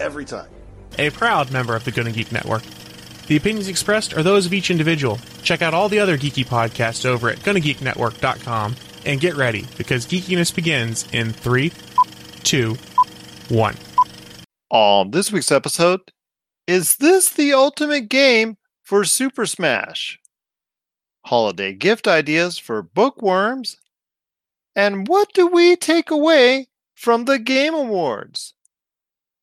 [0.00, 0.48] every time.
[0.98, 2.62] A proud member of the Gonna Geek Network.
[3.28, 5.18] The opinions expressed are those of each individual.
[5.42, 8.74] Check out all the other geeky podcasts over at GonnaGeekNetwork.com
[9.04, 11.72] and get ready because geekiness begins in three,
[12.42, 12.76] two,
[13.48, 13.76] one.
[14.70, 16.00] On this week's episode,
[16.66, 20.18] is this the ultimate game for Super Smash?
[21.26, 23.76] Holiday gift ideas for bookworms?
[24.74, 28.54] And what do we take away from the Game Awards?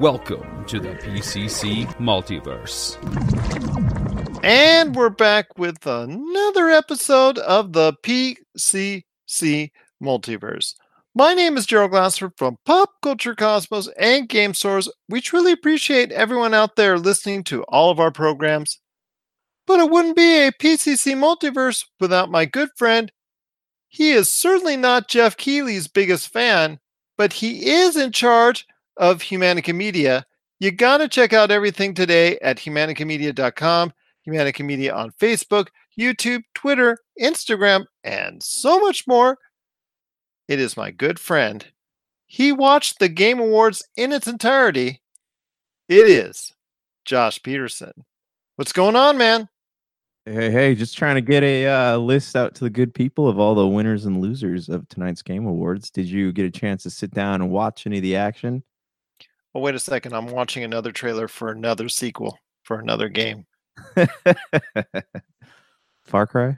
[0.00, 2.96] Welcome to the PCC Multiverse.
[4.42, 9.04] And we're back with another episode of the PCC
[10.02, 10.74] Multiverse.
[11.14, 14.90] My name is Gerald Glassford from Pop Culture Cosmos and Game Source.
[15.10, 18.80] We truly appreciate everyone out there listening to all of our programs.
[19.66, 23.12] But it wouldn't be a PCC Multiverse without my good friend.
[23.90, 26.78] He is certainly not Geoff Keighley's biggest fan,
[27.18, 28.66] but he is in charge
[29.00, 30.24] of Humanica Media.
[30.60, 33.92] You got to check out everything today at humanicamedia.com,
[34.28, 39.38] Humanica Media on Facebook, YouTube, Twitter, Instagram, and so much more.
[40.46, 41.66] It is my good friend.
[42.26, 45.00] He watched the Game Awards in its entirety.
[45.88, 46.52] It is
[47.04, 48.04] Josh Peterson.
[48.56, 49.48] What's going on, man?
[50.26, 53.38] Hey, hey, just trying to get a uh, list out to the good people of
[53.38, 55.90] all the winners and losers of tonight's Game Awards.
[55.90, 58.62] Did you get a chance to sit down and watch any of the action?
[59.54, 60.14] Oh, wait a second.
[60.14, 63.46] I'm watching another trailer for another sequel for another game.
[66.04, 66.56] Far Cry?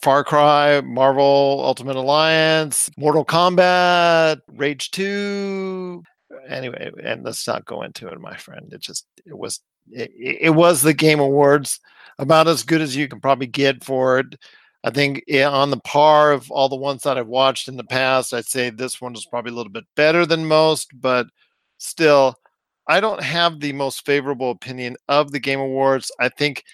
[0.00, 6.02] Far Cry, Marvel Ultimate Alliance, Mortal Kombat, Rage 2.
[6.48, 8.72] Anyway, and let's not go into it, my friend.
[8.72, 9.60] It just it was
[9.90, 11.80] it, it was the Game Awards
[12.18, 14.36] about as good as you can probably get for it.
[14.84, 17.84] I think eh, on the par of all the ones that I've watched in the
[17.84, 21.26] past, I'd say this one is probably a little bit better than most, but
[21.78, 22.36] still,
[22.86, 26.10] I don't have the most favorable opinion of the Game Awards.
[26.20, 26.64] I think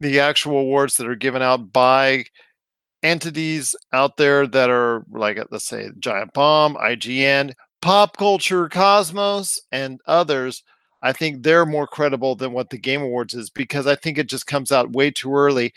[0.00, 2.24] the actual awards that are given out by
[3.02, 9.60] entities out there that are like uh, let's say Giant Bomb, IGN, Pop Culture Cosmos,
[9.72, 10.62] and others,
[11.02, 14.28] I think they're more credible than what the Game Awards is because I think it
[14.28, 15.72] just comes out way too early.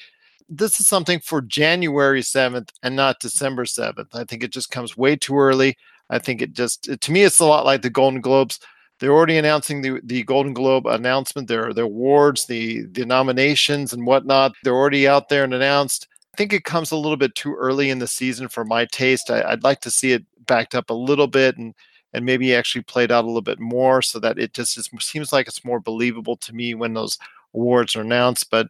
[0.47, 4.13] This is something for January 7th and not December 7th.
[4.13, 5.75] I think it just comes way too early.
[6.11, 8.59] I think it just to me it's a lot like the Golden Globes.
[8.99, 14.05] They're already announcing the, the Golden Globe announcement, their their awards, the the nominations and
[14.05, 14.53] whatnot.
[14.63, 16.07] They're already out there and announced.
[16.33, 19.29] I think it comes a little bit too early in the season for my taste.
[19.29, 21.73] I, would like to see it backed up a little bit and
[22.13, 25.33] and maybe actually played out a little bit more so that it just, just seems
[25.33, 27.19] like it's more believable to me when those
[27.53, 28.49] awards are announced.
[28.49, 28.69] But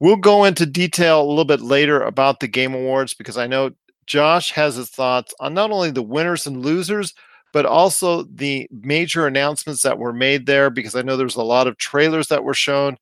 [0.00, 3.72] we'll go into detail a little bit later about the game awards because I know
[4.06, 7.12] Josh has his thoughts on not only the winners and losers,
[7.52, 11.66] but also the major announcements that were made there because I know there's a lot
[11.66, 12.96] of trailers that were shown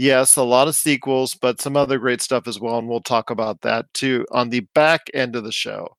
[0.00, 2.78] yes, a lot of sequels, but some other great stuff as well.
[2.78, 5.94] And we'll talk about that too on the back end of the show.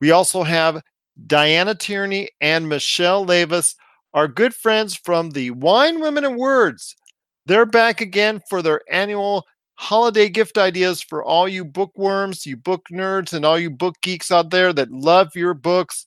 [0.00, 0.82] We also have
[1.26, 3.76] Diana Tierney and Michelle Levis,
[4.12, 6.94] our good friends from the Wine Women and Words.
[7.46, 12.86] They're back again for their annual holiday gift ideas for all you bookworms, you book
[12.92, 16.04] nerds, and all you book geeks out there that love your books.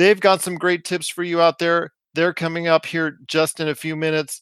[0.00, 1.92] They've got some great tips for you out there.
[2.14, 4.40] They're coming up here just in a few minutes.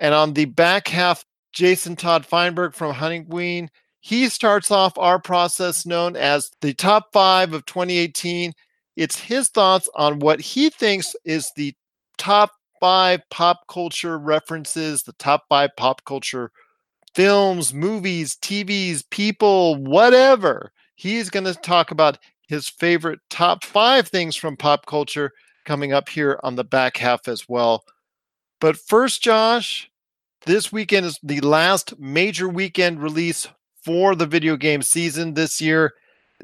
[0.00, 3.70] And on the back half Jason Todd Feinberg from Hunting Queen.
[4.00, 8.52] He starts off our process known as the top five of 2018.
[8.96, 11.74] It's his thoughts on what he thinks is the
[12.16, 16.50] top five pop culture references, the top five pop culture
[17.14, 20.72] films, movies, TVs, people, whatever.
[20.94, 22.18] He's going to talk about
[22.48, 25.32] his favorite top five things from pop culture
[25.64, 27.84] coming up here on the back half as well.
[28.60, 29.90] But first, Josh,
[30.46, 33.46] this weekend is the last major weekend release
[33.84, 35.92] for the video game season this year.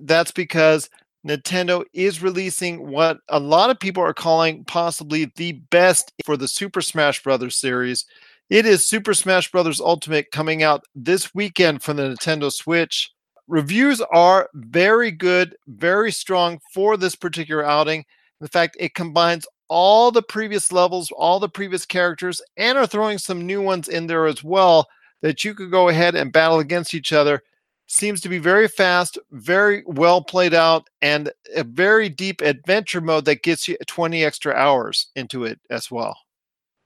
[0.01, 0.91] That's because
[1.27, 6.49] Nintendo is releasing what a lot of people are calling possibly the best for the
[6.49, 8.05] Super Smash Brothers series.
[8.51, 13.14] It is Super Smash Brothers Ultimate coming out this weekend for the Nintendo Switch.
[13.47, 18.05] Reviews are very good, very strong for this particular outing.
[18.41, 23.19] In fact, it combines all the previous levels, all the previous characters, and are throwing
[23.19, 24.89] some new ones in there as well
[25.23, 27.43] that you could go ahead and battle against each other.
[27.87, 33.27] Seems to be very fast, very well played out, and a very deep adventure mode
[33.27, 36.17] that gets you 20 extra hours into it as well.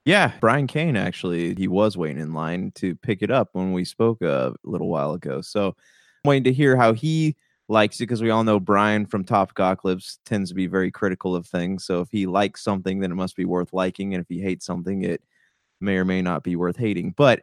[0.05, 3.85] Yeah, Brian Kane actually, he was waiting in line to pick it up when we
[3.85, 5.41] spoke a little while ago.
[5.41, 5.77] So
[6.29, 7.37] To hear how he
[7.69, 11.35] likes it because we all know Brian from Top Gocklibs tends to be very critical
[11.35, 11.85] of things.
[11.85, 14.15] So if he likes something, then it must be worth liking.
[14.15, 15.23] And if he hates something, it
[15.81, 17.15] may or may not be worth hating.
[17.17, 17.43] But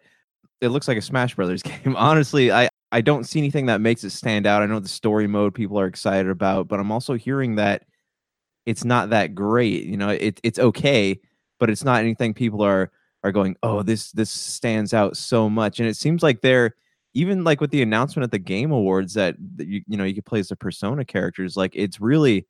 [0.62, 1.96] it looks like a Smash Brothers game.
[1.96, 4.62] Honestly, I, I don't see anything that makes it stand out.
[4.62, 7.84] I know the story mode people are excited about, but I'm also hearing that
[8.66, 9.84] it's not that great.
[9.84, 11.20] You know, it, it's okay
[11.60, 12.92] but it's not anything people are
[13.24, 15.80] are going, oh, this this stands out so much.
[15.80, 16.76] And it seems like they're
[17.16, 20.14] even like with the announcement at the Game Awards that, that you you know you
[20.14, 21.58] could play as the Persona characters.
[21.58, 22.46] Like it's really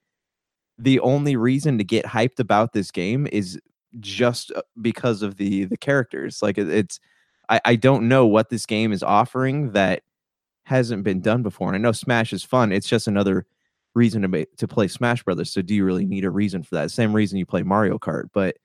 [0.77, 3.57] the only reason to get hyped about this game is
[3.99, 6.41] just uh, because of the the characters.
[6.41, 6.99] Like it, it's
[7.47, 10.01] I, I don't know what this game is offering that
[10.63, 11.67] hasn't been done before.
[11.67, 12.71] And I know Smash is fun.
[12.71, 13.45] It's just another
[13.93, 15.53] reason to to play Smash Brothers.
[15.53, 16.89] So do you really need a reason for that?
[16.89, 18.57] Same reason you play Mario Kart, but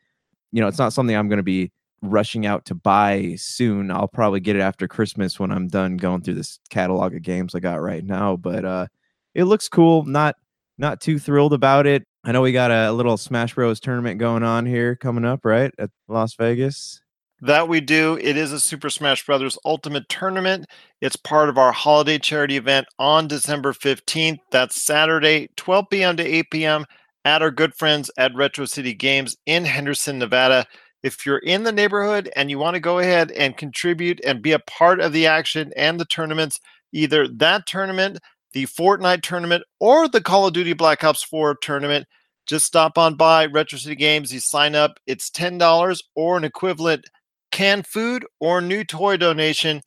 [0.51, 1.71] you know, it's not something I'm going to be
[2.03, 3.91] rushing out to buy soon.
[3.91, 7.55] I'll probably get it after Christmas when I'm done going through this catalog of games
[7.55, 8.37] I got right now.
[8.37, 8.87] But uh,
[9.35, 10.05] it looks cool.
[10.05, 10.37] Not
[10.79, 12.05] not too thrilled about it.
[12.25, 15.73] I know we got a little Smash Bros tournament going on here coming up, right
[15.79, 17.01] at Las Vegas.
[17.43, 18.19] That we do.
[18.21, 20.67] It is a Super Smash Brothers Ultimate Tournament.
[21.01, 24.41] It's part of our holiday charity event on December 15th.
[24.51, 26.17] That's Saturday, 12 p.m.
[26.19, 26.87] to 8 p.m
[27.25, 30.67] at our good friends at Retro City Games in Henderson, Nevada.
[31.03, 34.53] If you're in the neighborhood and you want to go ahead and contribute and be
[34.53, 36.61] a part of the action and the tournaments,
[36.93, 38.19] either that tournament,
[38.53, 42.07] the Fortnite tournament, or the Call of Duty Black Ops 4 tournament,
[42.47, 44.33] just stop on by Retro City Games.
[44.35, 47.09] You sign up, it's $10 or an equivalent
[47.51, 49.83] canned food or new toy donation.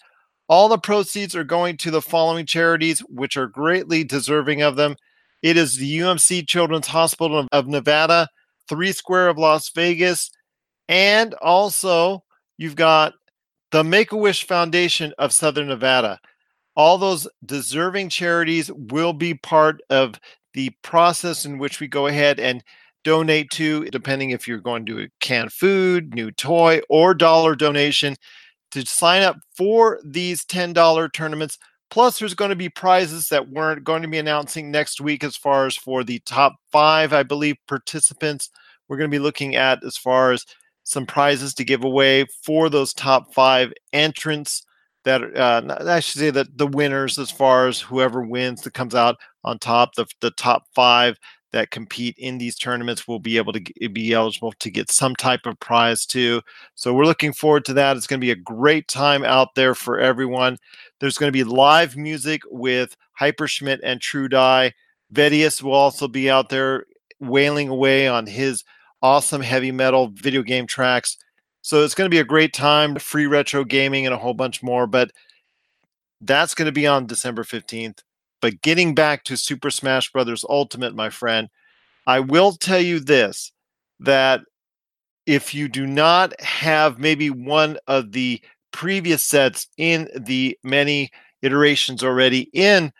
[0.47, 4.95] All the proceeds are going to the following charities, which are greatly deserving of them.
[5.41, 8.29] It is the UMC Children's Hospital of Nevada,
[8.69, 10.31] Three Square of Las Vegas,
[10.87, 12.23] and also
[12.57, 13.13] you've got
[13.71, 16.19] the Make a Wish Foundation of Southern Nevada.
[16.75, 20.19] All those deserving charities will be part of
[20.53, 22.63] the process in which we go ahead and
[23.03, 28.15] donate to, depending if you're going to a canned food, new toy, or dollar donation.
[28.71, 31.59] To sign up for these $10 tournaments,
[31.93, 35.37] Plus, there's going to be prizes that we're going to be announcing next week as
[35.37, 38.49] far as for the top five, I believe, participants.
[38.87, 40.43] We're going to be looking at as far as
[40.83, 44.63] some prizes to give away for those top five entrants
[45.03, 48.95] that uh, I should say that the winners, as far as whoever wins that comes
[48.95, 51.17] out on top, the, the top five
[51.51, 55.45] that compete in these tournaments will be able to be eligible to get some type
[55.45, 56.41] of prize too.
[56.75, 57.95] So we're looking forward to that.
[57.95, 60.57] It's going to be a great time out there for everyone.
[60.99, 64.73] There's going to be live music with Hyperschmidt and True Die.
[65.13, 66.85] Vedius will also be out there
[67.19, 68.63] wailing away on his
[69.03, 71.17] awesome heavy metal video game tracks.
[71.61, 74.63] So it's going to be a great time, free retro gaming and a whole bunch
[74.63, 74.87] more.
[74.87, 75.11] But
[76.21, 77.99] that's going to be on December 15th.
[78.41, 81.49] But getting back to Super Smash Brothers Ultimate, my friend,
[82.07, 83.51] I will tell you this
[83.99, 84.41] that
[85.25, 88.41] if you do not have maybe one of the
[88.71, 92.91] previous sets in the many iterations already in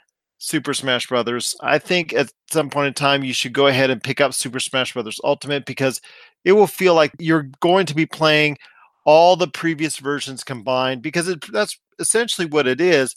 [0.43, 4.03] Super Smash Brothers, I think at some point in time you should go ahead and
[4.03, 6.01] pick up Super Smash Brothers Ultimate because
[6.43, 8.57] it will feel like you're going to be playing
[9.05, 13.15] all the previous versions combined because it, that's essentially what it is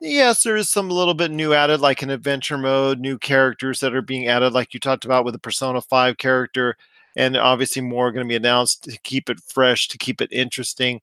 [0.00, 3.94] yes, there is some little bit new added, like an adventure mode, new characters that
[3.94, 6.76] are being added, like you talked about with the Persona 5 character,
[7.16, 11.00] and obviously more going to be announced to keep it fresh, to keep it interesting.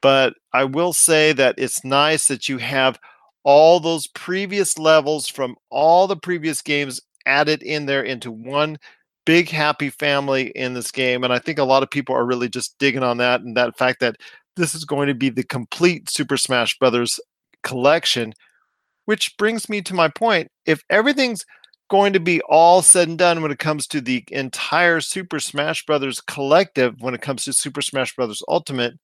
[0.00, 2.98] But I will say that it's nice that you have
[3.44, 8.78] all those previous levels from all the previous games added in there into one
[9.26, 11.24] big happy family in this game.
[11.24, 13.78] And I think a lot of people are really just digging on that and that
[13.78, 14.16] fact that
[14.56, 17.18] this is going to be the complete Super Smash Brothers
[17.62, 18.34] collection,
[19.06, 20.48] which brings me to my point.
[20.66, 21.44] If everything's
[21.90, 25.84] going to be all said and done when it comes to the entire Super Smash
[25.84, 28.94] Brothers collective when it comes to Super Smash Brothers Ultimate,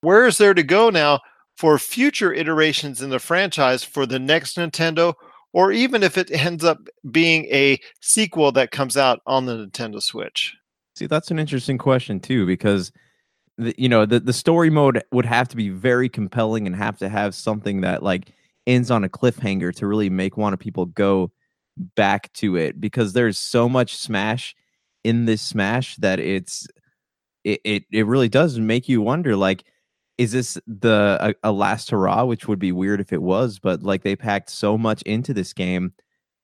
[0.00, 1.20] where is there to go now
[1.56, 5.14] for future iterations in the franchise for the next Nintendo
[5.52, 10.02] or even if it ends up being a sequel that comes out on the Nintendo
[10.02, 10.54] Switch?
[10.94, 12.92] See, that's an interesting question too, because
[13.58, 16.98] the, you know the the story mode would have to be very compelling and have
[16.98, 18.32] to have something that like
[18.66, 21.30] ends on a cliffhanger to really make one of people go
[21.94, 24.54] back to it because there's so much smash
[25.04, 26.66] in this smash that it's
[27.44, 29.64] it it, it really does make you wonder like
[30.18, 33.82] is this the a, a last hurrah which would be weird if it was but
[33.82, 35.92] like they packed so much into this game.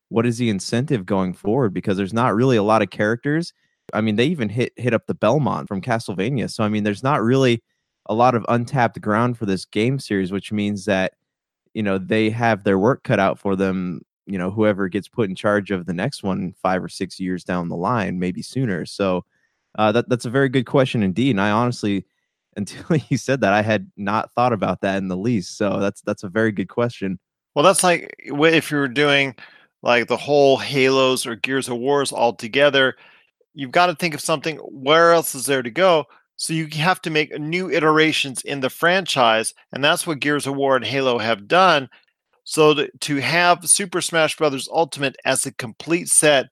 [0.08, 1.72] What is the incentive going forward?
[1.72, 3.52] Because there's not really a lot of characters.
[3.94, 7.02] I mean they even hit hit up the belmont from castlevania so i mean there's
[7.02, 7.62] not really
[8.06, 11.14] a lot of untapped ground for this game series which means that
[11.74, 15.28] you know they have their work cut out for them you know whoever gets put
[15.28, 18.86] in charge of the next one five or six years down the line maybe sooner.
[18.86, 19.24] So
[19.78, 22.04] uh, that, that's a very good question indeed and i honestly
[22.56, 26.00] until you said that i had not thought about that in the least so that's
[26.02, 27.18] that's a very good question
[27.54, 29.34] Well, that's like if you were doing
[29.82, 32.96] like the whole Halos or Gears of Wars all together,
[33.54, 34.56] you've got to think of something.
[34.58, 36.06] Where else is there to go?
[36.36, 40.56] So you have to make new iterations in the franchise, and that's what Gears of
[40.56, 41.88] War and Halo have done.
[42.44, 46.46] So to, to have Super Smash Brothers Ultimate as a complete set,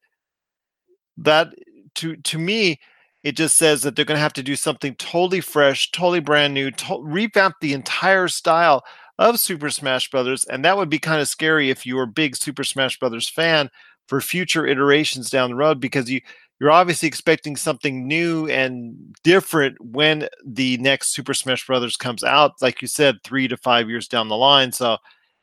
[1.17, 1.55] that
[1.97, 2.79] to to me,
[3.23, 6.55] it just says that they're going to have to do something totally fresh, totally brand
[6.55, 8.83] new, to- revamp the entire style
[9.19, 12.09] of Super Smash Brothers, and that would be kind of scary if you were a
[12.09, 13.69] big Super Smash Brothers fan
[14.09, 16.21] for future iterations down the road because you
[16.59, 22.53] you're obviously expecting something new and different when the next Super Smash Brothers comes out,
[22.61, 24.71] like you said, three to five years down the line.
[24.71, 24.99] So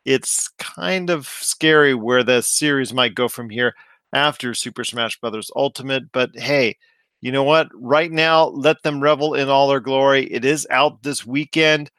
[0.05, 3.73] it's kind of scary where the series might go from here
[4.13, 6.11] after Super Smash Brothers Ultimate.
[6.11, 6.77] But hey,
[7.21, 7.67] you know what?
[7.73, 10.25] Right now, let them revel in all their glory.
[10.25, 11.89] It is out this weekend.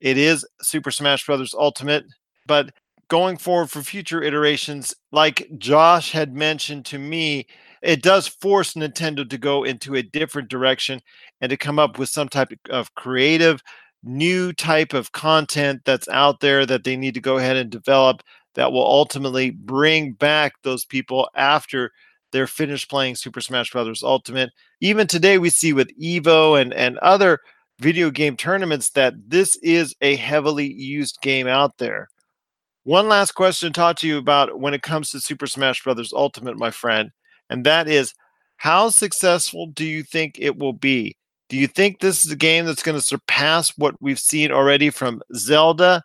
[0.00, 2.04] It is Super Smash Brothers Ultimate,
[2.46, 2.70] but
[3.08, 7.46] going forward for future iterations, like Josh had mentioned to me,
[7.82, 11.00] it does force Nintendo to go into a different direction
[11.40, 13.62] and to come up with some type of creative,
[14.02, 18.22] new type of content that's out there that they need to go ahead and develop
[18.54, 21.90] that will ultimately bring back those people after
[22.32, 24.50] they're finished playing Super Smash Brothers Ultimate.
[24.80, 27.40] Even today, we see with Evo and, and other
[27.78, 32.08] video game tournaments that this is a heavily used game out there.
[32.84, 36.12] One last question to talk to you about when it comes to Super Smash Brothers
[36.12, 37.10] Ultimate, my friend,
[37.48, 38.14] and that is
[38.56, 41.16] how successful do you think it will be?
[41.48, 44.90] Do you think this is a game that's going to surpass what we've seen already
[44.90, 46.02] from Zelda,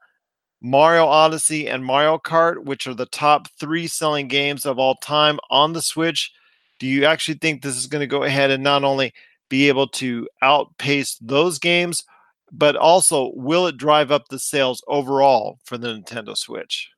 [0.66, 5.38] Mario Odyssey, and Mario Kart, which are the top three selling games of all time
[5.52, 6.32] on the Switch?
[6.80, 9.14] Do you actually think this is going to go ahead and not only
[9.48, 12.04] be able to outpace those games,
[12.52, 16.90] but also will it drive up the sales overall for the Nintendo Switch?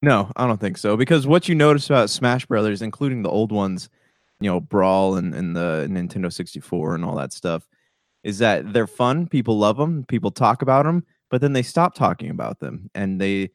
[0.00, 0.96] No, I don't think so.
[0.96, 3.90] Because what you notice about Smash Brothers, including the old ones,
[4.38, 7.66] you know, Brawl and, and the Nintendo 64 and all that stuff,
[8.22, 9.26] is that they're fun.
[9.26, 10.04] People love them.
[10.04, 13.50] People talk about them, but then they stop talking about them and they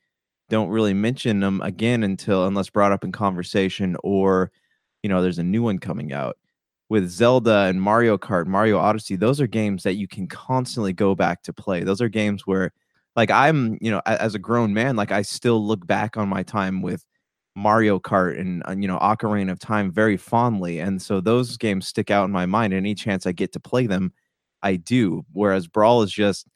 [0.50, 4.51] don't really mention them again until unless brought up in conversation or,
[5.04, 6.38] you know, there's a new one coming out.
[6.90, 11.16] With Zelda and Mario Kart, Mario Odyssey, those are games that you can constantly go
[11.16, 11.84] back to play.
[11.84, 12.74] Those are games where
[13.16, 16.44] like I'm, you know, as a grown man, like I still look back on my
[16.44, 17.06] time with
[17.56, 21.88] Mario Kart and uh, you know Ocarina of Time very fondly, and so those games
[21.88, 22.74] stick out in my mind.
[22.74, 24.13] Any chance I get to play them,
[24.63, 25.25] I do.
[25.34, 26.48] Whereas Brawl is just,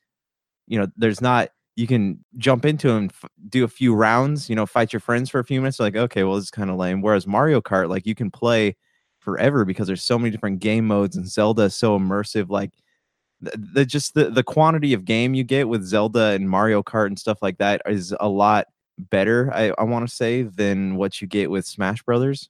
[0.67, 4.55] you know, there's not you can jump into and f- do a few rounds, you
[4.55, 5.79] know, fight your friends for a few minutes.
[5.79, 7.01] Like, okay, well, this is kind of lame.
[7.01, 8.77] Whereas Mario Kart, like, you can play
[9.19, 12.49] forever because there's so many different game modes, and Zelda is so immersive.
[12.49, 12.71] Like,
[13.41, 17.07] the, the just the the quantity of game you get with Zelda and Mario Kart
[17.07, 18.67] and stuff like that is a lot
[18.97, 19.51] better.
[19.53, 22.49] I, I want to say than what you get with Smash Brothers.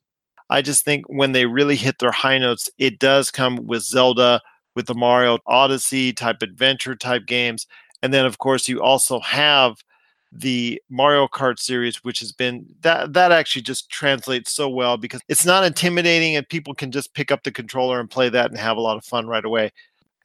[0.51, 4.41] I just think when they really hit their high notes, it does come with Zelda,
[4.75, 7.65] with the Mario Odyssey type adventure type games.
[8.05, 9.83] And then, of course, you also have
[10.31, 15.21] the Mario Kart series, which has been that that actually just translates so well because
[15.27, 18.59] it's not intimidating and people can just pick up the controller and play that and
[18.59, 19.71] have a lot of fun right away.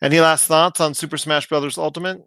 [0.02, 2.22] Any last thoughts on Super Smash Brothers Ultimate?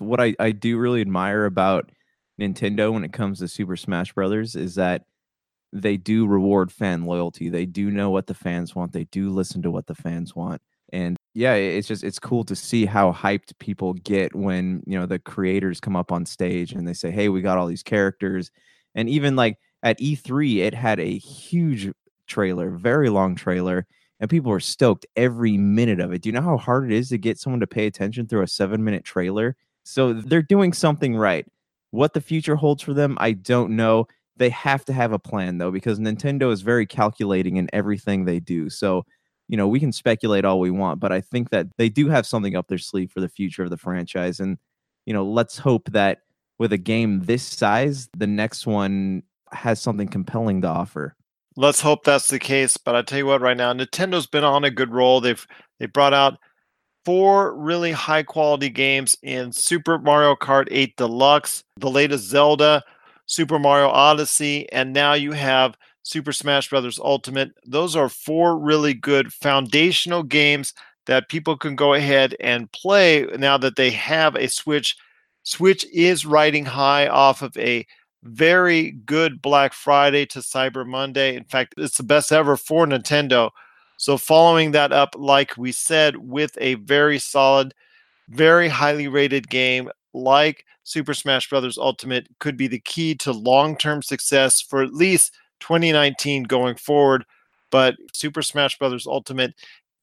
[0.00, 1.92] What I, I do really admire about
[2.40, 5.04] Nintendo when it comes to Super Smash Brothers is that
[5.72, 7.48] they do reward fan loyalty.
[7.48, 8.90] They do know what the fans want.
[8.92, 10.60] They do listen to what the fans want.
[10.92, 15.06] And yeah, it's just it's cool to see how hyped people get when, you know,
[15.06, 18.50] the creators come up on stage and they say, "Hey, we got all these characters."
[18.94, 21.90] And even like at E3 it had a huge
[22.26, 23.86] trailer, very long trailer,
[24.20, 26.22] and people were stoked every minute of it.
[26.22, 28.46] Do you know how hard it is to get someone to pay attention through a
[28.48, 29.56] 7-minute trailer?
[29.84, 31.46] So they're doing something right.
[31.92, 34.06] What the future holds for them, I don't know.
[34.36, 38.40] They have to have a plan though because Nintendo is very calculating in everything they
[38.40, 38.70] do.
[38.70, 39.04] So
[39.50, 42.24] you know, we can speculate all we want, but I think that they do have
[42.24, 44.38] something up their sleeve for the future of the franchise.
[44.38, 44.58] And,
[45.06, 46.20] you know, let's hope that
[46.60, 51.16] with a game this size, the next one has something compelling to offer.
[51.56, 52.76] Let's hope that's the case.
[52.76, 55.20] But I tell you what, right now, Nintendo's been on a good roll.
[55.20, 55.44] They've
[55.80, 56.38] they brought out
[57.04, 62.84] four really high quality games in Super Mario Kart 8 Deluxe, the latest Zelda,
[63.26, 65.76] Super Mario Odyssey, and now you have
[66.10, 67.52] Super Smash Brothers Ultimate.
[67.64, 70.74] Those are four really good foundational games
[71.06, 74.96] that people can go ahead and play now that they have a Switch.
[75.44, 77.86] Switch is riding high off of a
[78.24, 81.36] very good Black Friday to Cyber Monday.
[81.36, 83.50] In fact, it's the best ever for Nintendo.
[83.96, 87.72] So, following that up, like we said, with a very solid,
[88.28, 93.76] very highly rated game like Super Smash Brothers Ultimate could be the key to long
[93.76, 97.24] term success for at least 2019 going forward.
[97.70, 99.54] But Super Smash Brothers Ultimate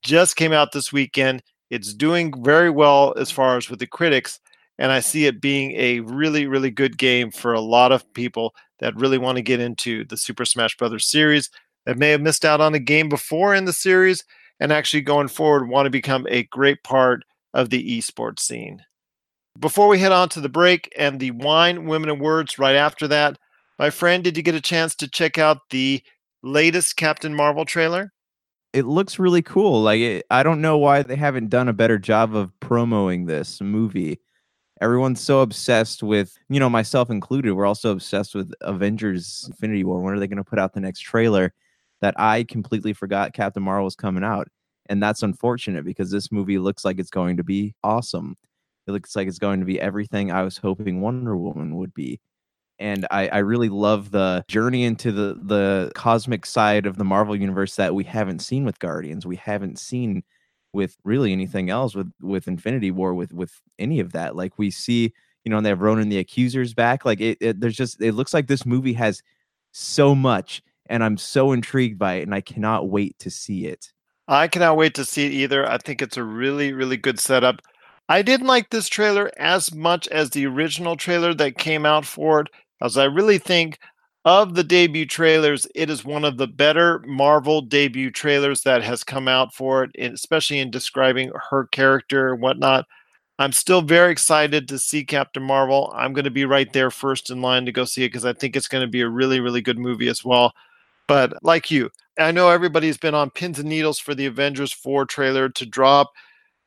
[0.02, 1.44] just came out this weekend.
[1.70, 4.40] It's doing very well as far as with the critics.
[4.80, 8.54] And I see it being a really, really good game for a lot of people
[8.80, 11.50] that really want to get into the Super Smash Brothers series
[11.86, 14.24] that may have missed out on a game before in the series
[14.60, 17.24] and actually going forward want to become a great part
[17.54, 18.84] of the esports scene.
[19.60, 23.08] Before we head on to the break and the wine, women, and words right after
[23.08, 23.40] that,
[23.80, 26.02] my friend, did you get a chance to check out the
[26.44, 28.12] latest Captain Marvel trailer?
[28.74, 29.82] It looks really cool.
[29.82, 33.62] Like it, I don't know why they haven't done a better job of promoting this
[33.62, 34.20] movie.
[34.82, 37.54] Everyone's so obsessed with, you know, myself included.
[37.54, 40.02] We're also obsessed with Avengers Infinity War.
[40.02, 41.54] When are they going to put out the next trailer?
[42.02, 44.48] That I completely forgot Captain Marvel was coming out.
[44.88, 48.38] And that's unfortunate because this movie looks like it's going to be awesome.
[48.86, 52.20] It looks like it's going to be everything I was hoping Wonder Woman would be
[52.80, 57.36] and I, I really love the journey into the the cosmic side of the Marvel
[57.36, 59.26] universe that we haven't seen with Guardians.
[59.26, 60.24] We haven't seen
[60.74, 64.36] with really anything else with with Infinity War with with any of that.
[64.36, 65.14] Like we see,
[65.44, 67.06] you know, and they have Ronan the Accusers back.
[67.06, 69.22] Like it, it there's just it looks like this movie has
[69.72, 73.92] so much, and I'm so intrigued by it, and I cannot wait to see it.
[74.28, 75.68] I cannot wait to see it either.
[75.68, 77.62] I think it's a really really good setup.
[78.10, 82.42] I didn't like this trailer as much as the original trailer that came out for
[82.42, 82.48] it
[82.82, 83.80] as I really think
[84.26, 89.04] of the debut trailers, it is one of the better Marvel debut trailers that has
[89.04, 92.86] come out for it, especially in describing her character and whatnot.
[93.40, 95.94] I'm still very excited to see Captain Marvel.
[95.96, 98.34] I'm going to be right there first in line to go see it because I
[98.34, 100.54] think it's going to be a really, really good movie as well.
[101.08, 105.06] But like you, I know everybody's been on pins and needles for the Avengers 4
[105.06, 106.12] trailer to drop.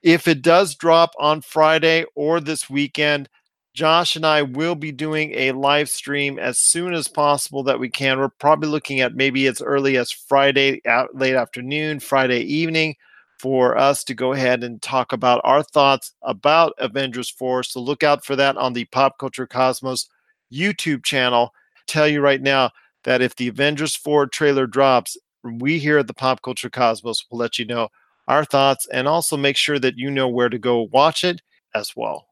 [0.03, 3.29] If it does drop on Friday or this weekend,
[3.73, 7.89] Josh and I will be doing a live stream as soon as possible that we
[7.89, 8.19] can.
[8.19, 10.83] We're probably looking at maybe as early as Friday
[11.15, 12.97] late afternoon, Friday evening
[13.39, 17.63] for us to go ahead and talk about our thoughts about Avengers 4.
[17.63, 20.09] So look out for that on the Pop Culture Cosmos
[20.53, 21.55] YouTube channel.
[21.87, 22.71] Tell you right now
[23.05, 27.39] that if the Avengers 4 trailer drops, we here at the Pop Culture Cosmos will
[27.39, 27.89] let you know
[28.29, 31.41] our thoughts and also make sure that you know where to go watch it
[31.75, 32.27] as well.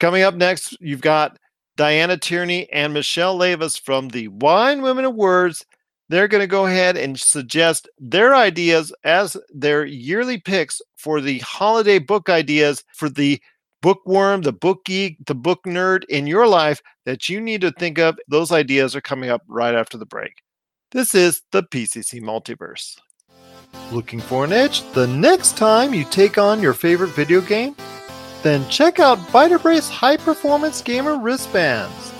[0.00, 1.38] Coming up next, you've got
[1.76, 5.64] Diana Tierney and Michelle Lavis from the Wine Women of Words.
[6.08, 11.40] They're going to go ahead and suggest their ideas as their yearly picks for the
[11.40, 13.40] holiday book ideas for the
[13.82, 17.98] bookworm, the book geek, the book nerd in your life that you need to think
[17.98, 18.18] of.
[18.28, 20.42] Those ideas are coming up right after the break.
[20.92, 22.98] This is the PCC Multiverse.
[23.92, 27.76] Looking for an edge the next time you take on your favorite video game?
[28.42, 32.12] Then check out Vitabrace High Performance Gamer Wristbands.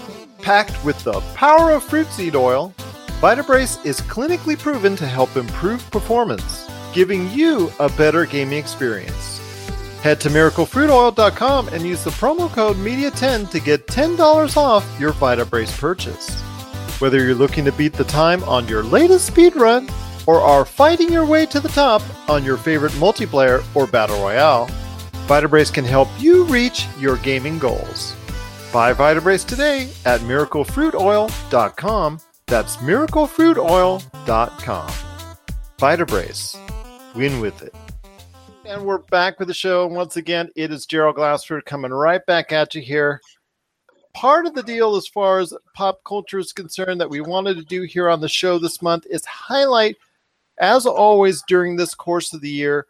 [0.43, 2.73] Packed with the power of fruit seed oil,
[3.21, 9.39] Vitabrace is clinically proven to help improve performance, giving you a better gaming experience.
[10.03, 15.77] Head to miraclefruitoil.com and use the promo code MEDIA10 to get $10 off your Vitabrace
[15.79, 16.41] purchase.
[17.01, 19.89] Whether you're looking to beat the time on your latest speed run
[20.27, 24.69] or are fighting your way to the top on your favorite multiplayer or battle royale,
[25.29, 28.17] Vitabrace can help you reach your gaming goals.
[28.73, 32.21] Buy Vitabrace today at miraclefruitoil.com.
[32.47, 34.91] That's miraclefruitoil.com.
[35.79, 37.15] Vitabrace.
[37.15, 37.75] Win with it.
[38.65, 39.87] And we're back with the show.
[39.87, 43.21] Once again, it is Gerald Glassford coming right back at you here.
[44.15, 47.65] part of the deal as far as pop culture is concerned that we wanted to
[47.65, 49.97] do here on the show this month is highlight,
[50.59, 52.87] as always during this course of the year,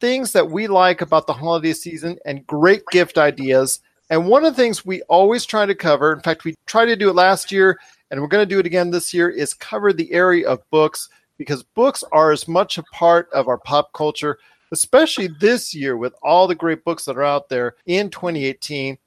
[0.00, 3.80] things that we like about the holiday season and great gift ideas.
[4.08, 6.96] And one of the things we always try to cover, in fact, we tried to
[6.96, 7.78] do it last year
[8.10, 11.08] and we're going to do it again this year, is cover the area of books
[11.38, 14.38] because books are as much a part of our pop culture,
[14.72, 18.98] especially this year with all the great books that are out there in 2018.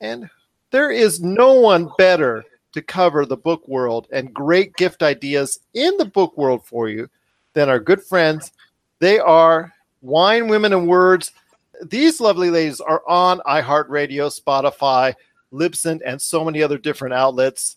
[0.00, 0.28] And
[0.70, 5.96] there is no one better to cover the book world and great gift ideas in
[5.96, 7.08] the book world for you
[7.54, 8.52] than our good friends.
[9.00, 11.32] They are Wine, Women, and Words.
[11.82, 15.14] These lovely ladies are on iHeartRadio, Spotify,
[15.52, 17.76] Libsyn, and so many other different outlets.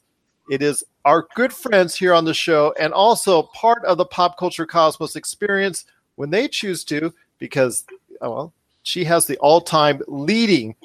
[0.49, 4.37] It is our good friends here on the show and also part of the pop
[4.37, 7.85] culture cosmos experience when they choose to, because,
[8.21, 10.75] oh, well, she has the all time leading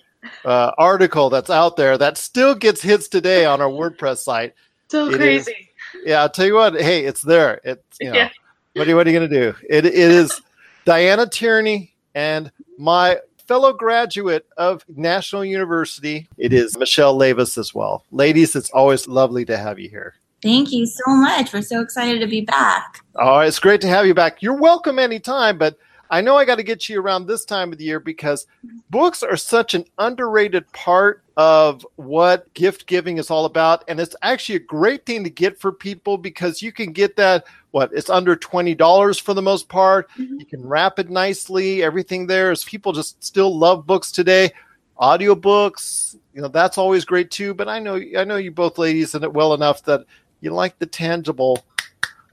[0.45, 4.55] uh, article that's out there that still gets hits today on our WordPress site.
[4.89, 5.51] So It crazy.
[5.51, 5.57] is-
[6.05, 6.81] yeah, I'll tell you what.
[6.81, 7.61] Hey, it's there.
[7.65, 8.29] It's you know, Yeah.
[8.75, 9.55] what are you, what are you going to do?
[9.69, 10.41] It it is
[10.89, 16.27] Diana Tierney and my fellow graduate of National University.
[16.39, 18.07] It is Michelle Lavis as well.
[18.11, 20.15] Ladies, it's always lovely to have you here.
[20.43, 21.53] Thank you so much.
[21.53, 23.05] We're so excited to be back.
[23.17, 24.41] Oh, it's great to have you back.
[24.41, 25.77] You're welcome anytime, but
[26.11, 28.47] I know I got to get you around this time of the year because
[28.91, 33.85] books are such an underrated part of what gift giving is all about.
[33.89, 37.45] And it's actually a great thing to get for people because you can get that,
[37.71, 40.11] what, it's under $20 for the most part.
[40.13, 40.41] Mm-hmm.
[40.41, 41.83] You can wrap it nicely.
[41.83, 44.51] Everything there is people just still love books today.
[44.99, 47.55] Audiobooks, you know, that's always great too.
[47.55, 50.05] But I know, I know you both ladies in it well enough that
[50.41, 51.65] you like the tangible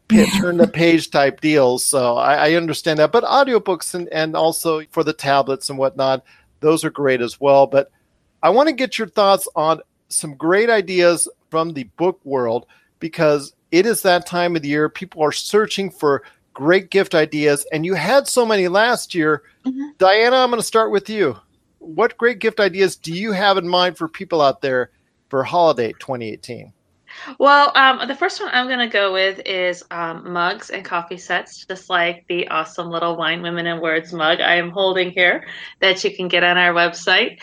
[0.09, 1.85] turn the page type deals.
[1.85, 3.11] So I, I understand that.
[3.11, 6.23] But audiobooks and, and also for the tablets and whatnot,
[6.59, 7.67] those are great as well.
[7.67, 7.91] But
[8.43, 12.65] I want to get your thoughts on some great ideas from the book world
[12.99, 14.89] because it is that time of the year.
[14.89, 19.43] People are searching for great gift ideas, and you had so many last year.
[19.65, 19.89] Mm-hmm.
[19.97, 21.37] Diana, I'm going to start with you.
[21.79, 24.91] What great gift ideas do you have in mind for people out there
[25.29, 26.71] for holiday 2018?
[27.39, 31.17] Well, um, the first one I'm going to go with is um, mugs and coffee
[31.17, 35.47] sets, just like the awesome little Wine, Women, and Words mug I am holding here
[35.79, 37.39] that you can get on our website.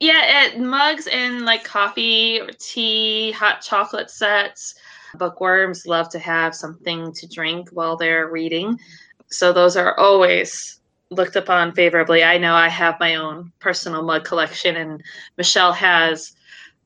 [0.00, 4.74] Yeah, it, mugs and like coffee, or tea, hot chocolate sets.
[5.14, 8.78] Bookworms love to have something to drink while they're reading.
[9.26, 12.22] So those are always looked upon favorably.
[12.22, 15.02] I know I have my own personal mug collection, and
[15.36, 16.34] Michelle has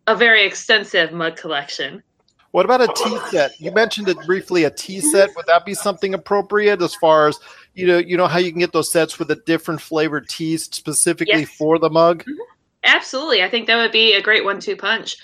[0.06, 2.02] a very extensive mug collection.
[2.54, 3.60] What about a tea set?
[3.60, 4.62] You mentioned it briefly.
[4.62, 5.08] A tea mm-hmm.
[5.08, 7.40] set would that be something appropriate as far as
[7.74, 7.98] you know?
[7.98, 11.56] You know how you can get those sets with the different flavored teas specifically Yes.
[11.56, 12.20] for the mug.
[12.22, 12.38] Mm-hmm.
[12.84, 13.42] Absolutely.
[13.42, 15.16] I think that would be a great one two punch.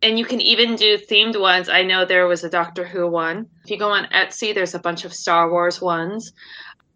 [0.00, 1.68] And you can even do themed ones.
[1.68, 3.46] I know there was a Doctor Who one.
[3.64, 6.32] If you go on Etsy, there's a bunch of Star Wars ones.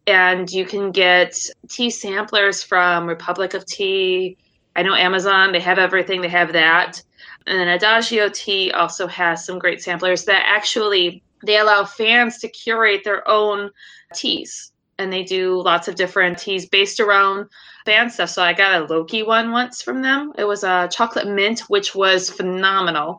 [0.07, 4.39] And you can get tea samplers from Republic of Tea.
[4.77, 7.03] I know Amazon, they have everything, they have that.
[7.49, 12.49] And then Adagio Tea also has some great samplers that actually they allow fans to
[12.49, 13.71] curate their own
[14.15, 14.73] teas.
[14.99, 17.47] And they do lots of different teas based around
[17.87, 18.29] fan stuff.
[18.29, 20.35] So I got a Loki one once from them.
[20.37, 23.19] It was a chocolate mint, which was phenomenal.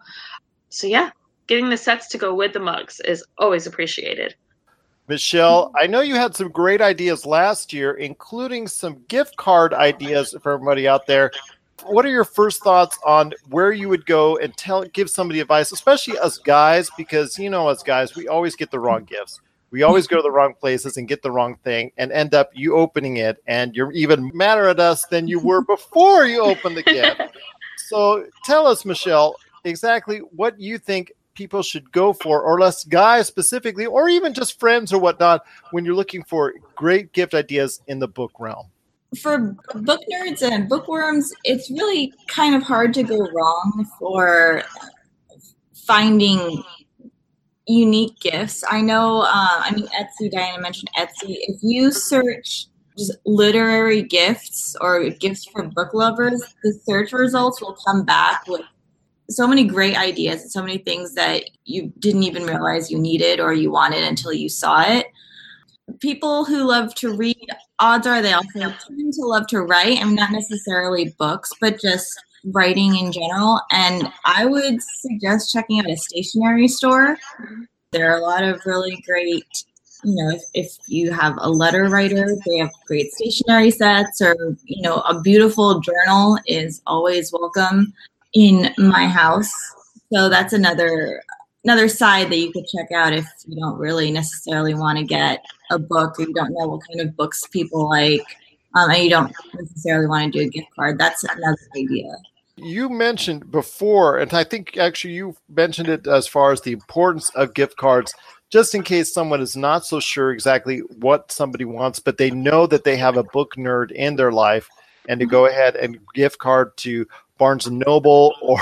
[0.69, 1.09] So yeah,
[1.47, 4.35] getting the sets to go with the mugs is always appreciated.
[5.07, 10.35] Michelle, I know you had some great ideas last year, including some gift card ideas
[10.43, 11.31] for everybody out there.
[11.85, 15.71] What are your first thoughts on where you would go and tell give somebody advice,
[15.71, 19.41] especially us guys, because you know us guys, we always get the wrong gifts.
[19.71, 22.49] We always go to the wrong places and get the wrong thing and end up
[22.53, 26.77] you opening it and you're even madder at us than you were before you opened
[26.77, 27.21] the gift.
[27.87, 33.25] So tell us, Michelle, exactly what you think people should go for, or less guys
[33.25, 37.97] specifically, or even just friends or whatnot, when you're looking for great gift ideas in
[37.97, 38.67] the book realm.
[39.17, 44.61] For book nerds and bookworms, it's really kind of hard to go wrong for
[45.73, 46.63] finding
[47.65, 48.63] unique gifts.
[48.69, 51.37] I know, uh, I mean, Etsy, Diana mentioned Etsy.
[51.47, 52.67] If you search
[52.97, 58.61] just literary gifts or gifts for book lovers, the search results will come back with
[59.29, 63.39] so many great ideas and so many things that you didn't even realize you needed
[63.39, 65.07] or you wanted until you saw it.
[65.99, 67.47] People who love to read,
[67.79, 69.99] odds are they also tend to love to write.
[69.99, 73.59] I mean, not necessarily books, but just writing in general.
[73.71, 77.17] And I would suggest checking out a stationery store.
[77.91, 79.45] There are a lot of really great,
[80.03, 84.35] you know, if, if you have a letter writer, they have great stationery sets, or,
[84.63, 87.93] you know, a beautiful journal is always welcome.
[88.33, 89.51] in my house.
[90.13, 91.21] So that's another
[91.63, 95.43] another side that you could check out if you don't really necessarily want to get
[95.69, 98.21] a book or you don't know what kind of books people like
[98.75, 100.97] um, and you don't necessarily want to do a gift card.
[100.97, 102.15] That's another idea.
[102.55, 107.29] You mentioned before, and I think actually you mentioned it as far as the importance
[107.31, 108.13] of gift cards,
[108.49, 112.67] just in case someone is not so sure exactly what somebody wants, but they know
[112.67, 114.67] that they have a book nerd in their life,
[115.07, 118.59] and to go ahead and gift card to Barnes and Noble or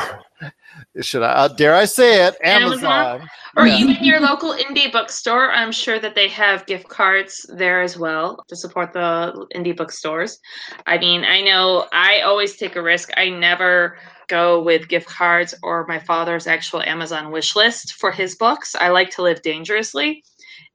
[1.01, 3.29] should I uh, dare I say it, Amazon, Amazon?
[3.55, 3.77] or Yeah.
[3.77, 5.51] even your local indie bookstore.
[5.51, 10.39] I'm sure that they have gift cards there as well to support the indie bookstores.
[10.85, 13.09] I mean, I know I always take a risk.
[13.17, 13.97] I never
[14.27, 18.75] go with gift cards or my father's actual Amazon wish list for his books.
[18.75, 20.23] I like to live dangerously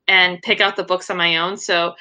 [0.09, 1.57] and pick out the books on my own.
[1.57, 1.95] So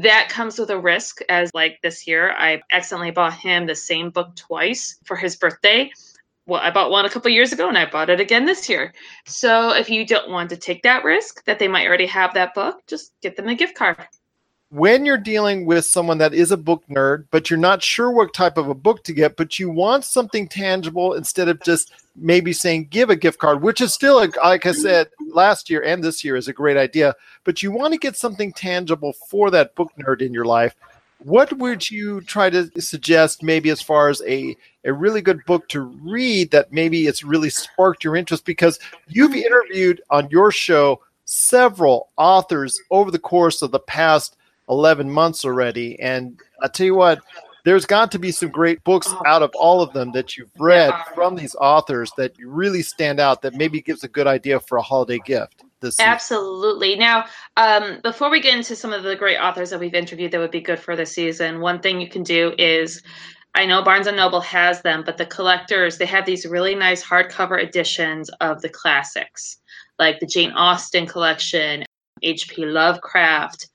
[0.00, 4.10] that comes with a risk as like this year i accidentally bought him the same
[4.10, 5.90] book twice for his birthday
[6.46, 8.92] well i bought one a couple years ago and i bought it again this year
[9.26, 12.54] so if you don't want to take that risk that they might already have that
[12.54, 13.96] book just get them a gift card
[14.70, 18.34] when you're dealing with someone that is a book nerd, but you're not sure what
[18.34, 22.52] type of a book to get, but you want something tangible instead of just maybe
[22.52, 26.24] saying give a gift card, which is still, like I said last year and this
[26.24, 27.14] year, is a great idea.
[27.44, 30.74] But you want to get something tangible for that book nerd in your life.
[31.18, 35.68] What would you try to suggest, maybe as far as a, a really good book
[35.70, 38.44] to read that maybe it's really sparked your interest?
[38.44, 44.36] Because you've interviewed on your show several authors over the course of the past
[44.68, 45.98] 11 months already.
[46.00, 47.20] And I tell you what,
[47.64, 50.92] there's got to be some great books out of all of them that you've read
[51.14, 54.82] from these authors that really stand out that maybe gives a good idea for a
[54.82, 56.10] holiday gift this season.
[56.10, 56.96] Absolutely.
[56.96, 57.24] Now,
[57.56, 60.50] um, before we get into some of the great authors that we've interviewed that would
[60.50, 63.02] be good for this season, one thing you can do is
[63.54, 67.02] I know Barnes and Noble has them, but the collectors, they have these really nice
[67.02, 69.58] hardcover editions of the classics,
[69.98, 71.84] like the Jane Austen collection,
[72.22, 72.66] H.P.
[72.66, 73.68] Lovecraft.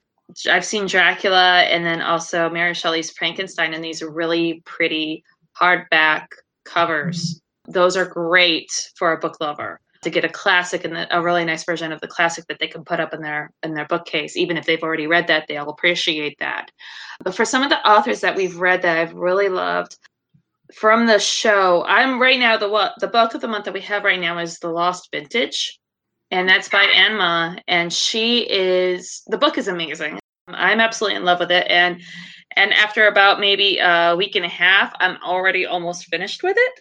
[0.50, 5.24] I've seen Dracula and then also Mary Shelley's Frankenstein and these really pretty
[5.60, 6.28] hardback
[6.64, 7.42] covers.
[7.68, 11.64] Those are great for a book lover to get a classic and a really nice
[11.64, 14.36] version of the classic that they can put up in their in their bookcase.
[14.36, 16.72] Even if they've already read that they'll appreciate that.
[17.24, 19.98] But for some of the authors that we've read that i've really loved
[20.74, 23.82] from the show i'm right now the what the book of the month that we
[23.82, 25.80] have right now is the lost vintage
[26.32, 30.18] and that's by Ann Mah and she is the book is amazing.
[30.48, 32.02] I'm absolutely in love with it and
[32.56, 36.80] and after about maybe a week and a half i'm already almost finished with it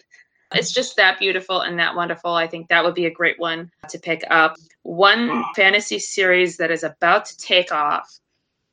[0.53, 2.33] it's just that beautiful and that wonderful.
[2.33, 4.57] I think that would be a great one to pick up.
[4.83, 8.19] One fantasy series that is about to take off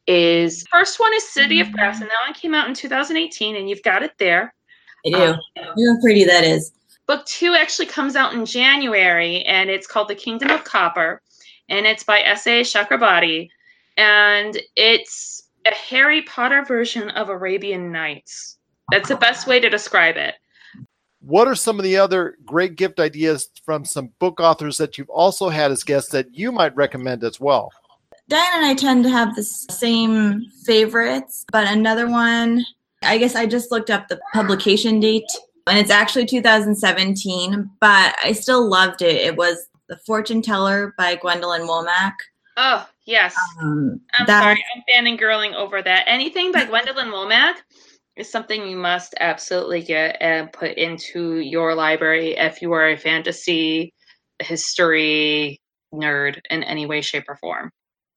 [0.06, 3.68] is first one is City of Brass, and that one came out in 2018, and
[3.68, 4.54] you've got it there.
[5.06, 5.16] I do.
[5.16, 5.38] Um,
[5.76, 6.72] Look how pretty that is.
[7.06, 11.20] book two actually comes out in January, and it's called The Kingdom of Copper,
[11.68, 12.62] and it's by S.A.
[12.62, 13.50] Chakraborty,
[13.96, 18.56] and it's a Harry Potter version of Arabian Nights.
[18.90, 20.36] That's the best way to describe it.
[21.20, 25.10] What are some of the other great gift ideas from some book authors that you've
[25.10, 27.70] also had as guests that you might recommend as well?
[28.28, 32.64] Diane and I tend to have the same favorites, but another one,
[33.02, 35.24] I guess I just looked up the publication date
[35.66, 39.16] and it's actually 2017, but I still loved it.
[39.16, 42.12] It was The Fortune Teller by Gwendolyn Womack.
[42.56, 43.34] Oh, yes.
[43.60, 46.04] Um, I'm that- sorry, I'm fangirling over that.
[46.06, 47.54] Anything by Gwendolyn Womack
[48.18, 52.96] is something you must absolutely get and put into your library if you are a
[52.96, 53.92] fantasy
[54.40, 55.60] history
[55.94, 57.70] nerd in any way, shape, or form.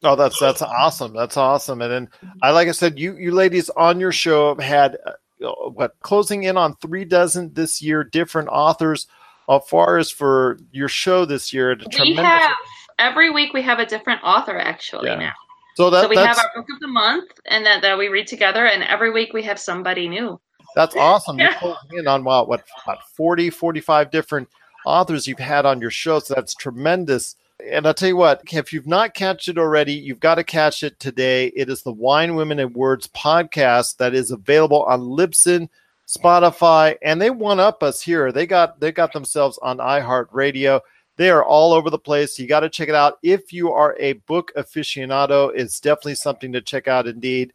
[0.03, 1.13] Oh, that's that's awesome.
[1.13, 1.81] That's awesome.
[1.81, 2.09] And then
[2.41, 6.43] I like I said, you you ladies on your show have had uh, what closing
[6.43, 9.07] in on three dozen this year different authors.
[9.49, 12.51] As far as for your show this year, We have
[12.99, 15.15] every week we have a different author actually Yeah.
[15.15, 15.33] now.
[15.75, 18.07] So that so we that's have our book of the month and that, that we
[18.07, 20.39] read together and every week we have somebody new.
[20.75, 21.37] that's awesome.
[21.39, 21.59] You're Yeah.
[21.59, 24.47] closing in on what what about 40, 45 different
[24.85, 26.19] authors you've had on your show.
[26.19, 27.35] So that's tremendous.
[27.71, 30.81] And I'll tell you what, if you've not catched it already, you've got to catch
[30.81, 31.47] it today.
[31.55, 35.69] It is the Wine, Women, and Words podcast that is available on Libsyn,
[36.07, 38.31] Spotify, and they one up us here.
[38.31, 40.81] They got they got themselves on iHeartRadio.
[41.21, 42.39] They are all over the place.
[42.39, 43.19] You got to check it out.
[43.21, 47.53] If you are a book aficionado, it's definitely something to check out indeed.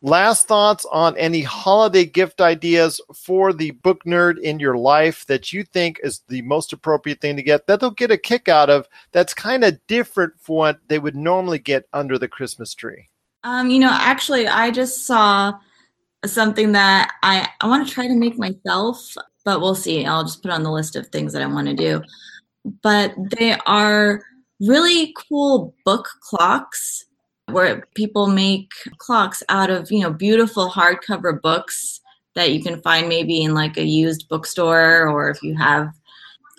[0.00, 5.52] Last thoughts on any holiday gift ideas for the book nerd in your life that
[5.52, 8.70] you think is the most appropriate thing to get that they'll get a kick out
[8.70, 13.10] of that's kind of different from what they would normally get under the Christmas tree?
[13.44, 15.52] Um, you know, actually, I just saw
[16.24, 20.06] something that I, I want to try to make myself, but we'll see.
[20.06, 22.02] I'll just put on the list of things that I want to do.
[22.82, 24.22] But they are
[24.60, 27.04] really cool book clocks
[27.46, 32.00] where people make clocks out of, you know, beautiful hardcover books
[32.34, 35.88] that you can find maybe in like a used bookstore or if you have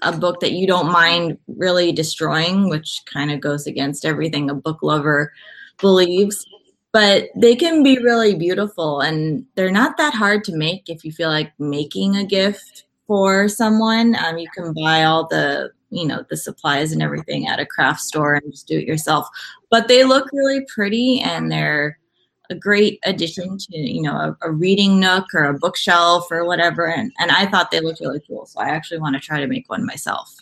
[0.01, 4.53] a book that you don't mind really destroying, which kind of goes against everything a
[4.55, 5.31] book lover
[5.79, 6.45] believes.
[6.91, 11.11] But they can be really beautiful and they're not that hard to make if you
[11.11, 14.15] feel like making a gift for someone.
[14.15, 18.01] Um, you can buy all the you know the supplies and everything at a craft
[18.01, 19.27] store and just do it yourself.
[19.69, 21.99] But they look really pretty and they're
[22.49, 26.87] a great addition to you know a, a, reading nook or a bookshelf or whatever.
[26.87, 28.45] And, and i thought they looked really cool.
[28.45, 30.33] So i actually want to try to make one myself.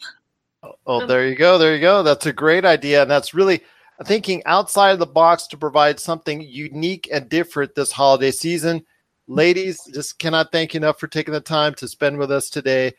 [0.64, 2.04] Oh, oh there you go there you go.
[2.04, 3.02] That's a great idea.
[3.02, 3.62] And that's really
[4.06, 8.80] thinking outside of the box to provide something unique and different this holiday season.
[8.80, 9.34] Mm-hmm.
[9.34, 12.94] Ladies just cannot thank you enough for taking the time to spend with us today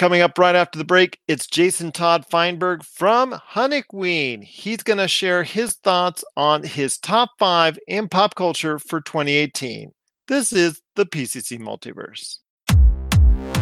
[0.00, 4.42] Coming up right after the break, it's Jason Todd Feinberg from Hunnikween.
[4.42, 9.92] He's going to share his thoughts on his top five in pop culture for 2018.
[10.26, 12.38] This is the PCC Multiverse.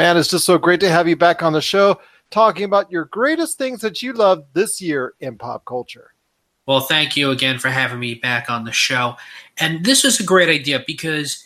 [0.00, 3.04] Man, it's just so great to have you back on the show talking about your
[3.04, 6.14] greatest things that you loved this year in pop culture.
[6.64, 9.16] Well, thank you again for having me back on the show.
[9.58, 11.44] And this is a great idea because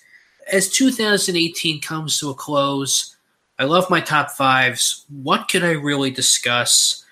[0.53, 3.17] as 2018 comes to a close,
[3.59, 5.05] I love my top fives.
[5.09, 7.05] What could I really discuss?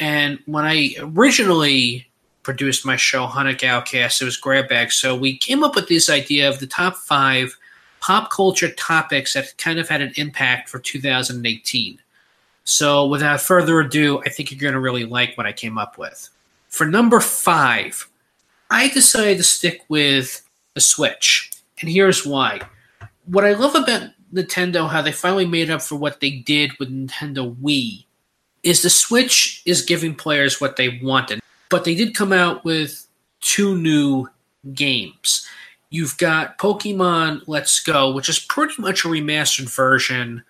[0.00, 2.06] And when I originally
[2.42, 4.90] produced my show, Hunnic Outcast, it was grab bag.
[4.92, 7.54] So we came up with this idea of the top five
[8.06, 11.98] pop culture topics that kind of had an impact for 2018.
[12.62, 15.98] So, without further ado, I think you're going to really like what I came up
[15.98, 16.28] with.
[16.68, 18.08] For number five,
[18.70, 21.50] I decided to stick with the Switch.
[21.80, 22.60] And here's why.
[23.24, 26.90] What I love about Nintendo, how they finally made up for what they did with
[26.92, 28.04] Nintendo Wii,
[28.62, 31.40] is the Switch is giving players what they wanted.
[31.70, 33.04] But they did come out with
[33.40, 34.28] two new
[34.72, 35.46] games
[35.96, 40.44] you've got Pokemon Let's Go, which is pretty much a remastered version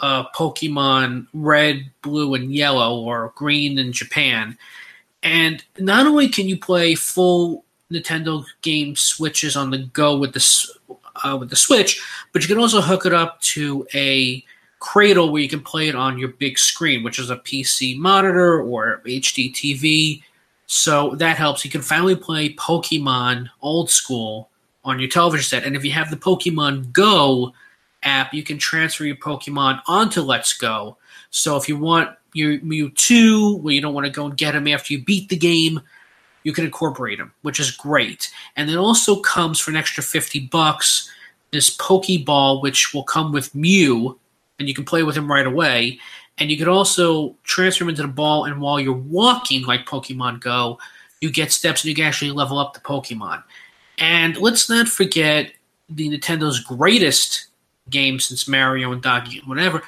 [0.00, 4.56] of Pokemon Red, Blue, and Yellow, or Green in Japan.
[5.22, 10.90] And not only can you play full Nintendo game switches on the go with the
[11.22, 14.42] uh, with the Switch, but you can also hook it up to a
[14.78, 18.62] cradle where you can play it on your big screen, which is a PC monitor
[18.62, 20.22] or HD TV.
[20.66, 21.66] So that helps.
[21.66, 24.49] You can finally play Pokemon old school
[24.84, 25.64] on your television set.
[25.64, 27.52] And if you have the Pokemon Go
[28.02, 30.96] app, you can transfer your Pokemon onto Let's Go.
[31.30, 34.68] So if you want your Mewtwo, where you don't want to go and get him
[34.68, 35.80] after you beat the game,
[36.42, 38.30] you can incorporate him, which is great.
[38.56, 41.10] And it also comes for an extra 50 bucks
[41.52, 44.18] this Pokeball, which will come with Mew,
[44.58, 45.98] and you can play with him right away.
[46.38, 50.40] And you can also transfer him into the ball, and while you're walking like Pokemon
[50.40, 50.78] Go,
[51.20, 53.42] you get steps and you can actually level up the Pokemon.
[54.00, 55.52] And let's not forget
[55.88, 57.46] the Nintendo's greatest
[57.90, 59.82] game since Mario and Donkey and whatever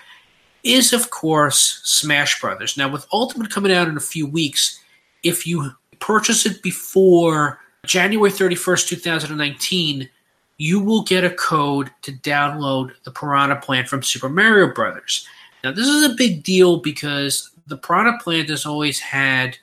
[0.63, 2.77] is of course Smash Brothers.
[2.77, 4.81] Now with Ultimate coming out in a few weeks,
[5.23, 10.09] if you purchase it before January 31st, 2019,
[10.59, 15.27] you will get a code to download the Piranha Plant from Super Mario Brothers.
[15.65, 19.57] Now this is a big deal because the Piranha Plant has always had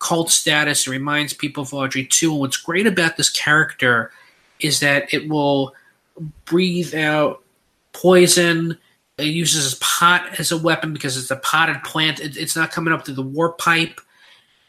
[0.00, 0.86] cult status.
[0.86, 2.32] It reminds people of Audrey 2.
[2.32, 4.10] And what's great about this character
[4.58, 5.74] is that it will
[6.44, 7.42] breathe out
[7.92, 8.76] poison.
[9.18, 12.20] It uses pot as a weapon because it's a potted plant.
[12.20, 14.00] It, it's not coming up through the warp pipe.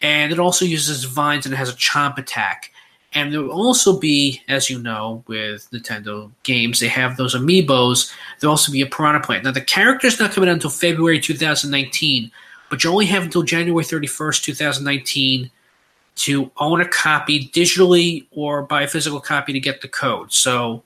[0.02, 2.72] And it also uses vines and it has a chomp attack.
[3.14, 8.12] And there will also be, as you know, with Nintendo games, they have those amiibos.
[8.40, 9.44] There'll also be a piranha plant.
[9.44, 12.32] Now, the character's not coming out until February 2019,
[12.72, 15.52] but you only have until January 31st, 2019
[16.16, 20.32] to own a copy digitally or buy a physical copy to get the code.
[20.32, 20.82] So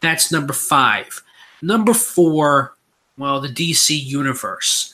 [0.00, 1.22] that's number five.
[1.62, 2.74] Number four,
[3.16, 4.92] well, the DC Universe.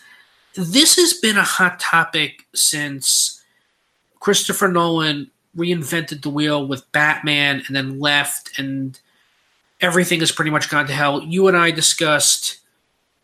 [0.54, 3.42] This has been a hot topic since
[4.20, 9.00] Christopher Nolan reinvented the wheel with Batman and then left, and
[9.80, 11.22] everything has pretty much gone to hell.
[11.22, 12.58] You and I discussed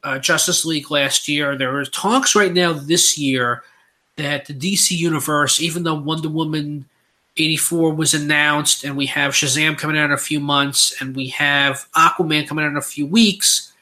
[0.02, 1.56] uh, Justice League last year.
[1.56, 3.62] There are talks right now this year
[4.16, 6.86] that the DC universe, even though Wonder Woman
[7.36, 11.28] 84 was announced and we have Shazam coming out in a few months and we
[11.28, 13.72] have Aquaman coming out in a few weeks,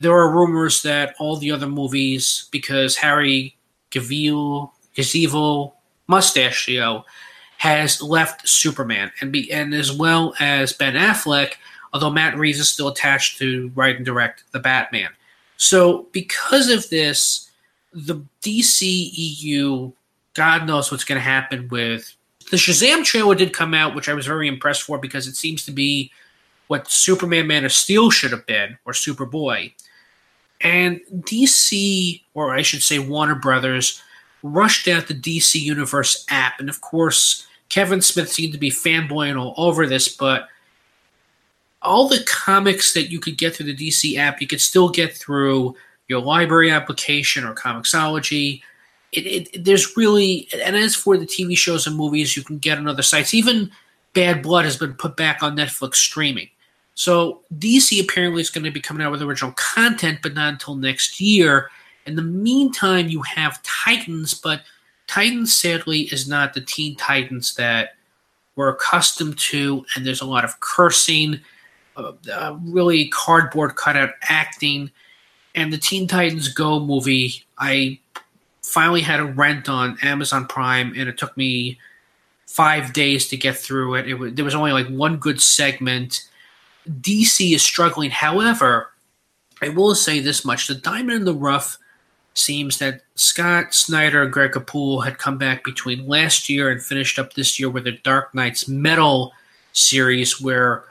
[0.00, 3.54] there are rumors that all the other movies, because Harry
[3.90, 5.74] Cavill, Gazebo,
[6.06, 7.04] Mustachio
[7.58, 11.54] has left Superman, and be, and as well as Ben Affleck,
[11.92, 15.10] although Matt Reeves is still attached to write and direct the Batman.
[15.60, 17.50] So because of this,
[17.92, 19.92] the DCEU,
[20.32, 22.16] God knows what's going to happen with
[22.50, 25.66] the Shazam trailer did come out, which I was very impressed for because it seems
[25.66, 26.10] to be
[26.68, 29.72] what Superman Man of Steel should have been, or Superboy.
[30.62, 34.02] And DC, or I should say Warner Brothers,
[34.42, 36.58] rushed out the DC Universe app.
[36.58, 40.48] And of course, Kevin Smith seemed to be fanboying all over this, but
[41.82, 45.16] all the comics that you could get through the DC app, you could still get
[45.16, 45.74] through
[46.08, 48.62] your library application or Comixology.
[49.12, 52.78] It, it, there's really, and as for the TV shows and movies, you can get
[52.78, 53.34] on other sites.
[53.34, 53.70] Even
[54.12, 56.48] Bad Blood has been put back on Netflix streaming.
[56.94, 60.74] So DC apparently is going to be coming out with original content, but not until
[60.74, 61.70] next year.
[62.06, 64.62] In the meantime, you have Titans, but
[65.06, 67.94] Titans sadly is not the Teen Titans that
[68.54, 71.40] we're accustomed to, and there's a lot of cursing,
[71.96, 74.90] uh, uh, really cardboard cutout acting.
[75.54, 77.98] And the Teen Titans Go movie, I
[78.62, 81.78] finally had a rent on Amazon Prime, and it took me
[82.46, 84.08] five days to get through it.
[84.08, 86.28] it was, there was only like one good segment.
[86.88, 88.10] DC is struggling.
[88.10, 88.90] However,
[89.62, 91.78] I will say this much: the diamond in the rough
[92.34, 97.18] seems that Scott Snyder and Greg Capullo had come back between last year and finished
[97.18, 99.32] up this year with the Dark Nights Metal
[99.72, 100.84] series, where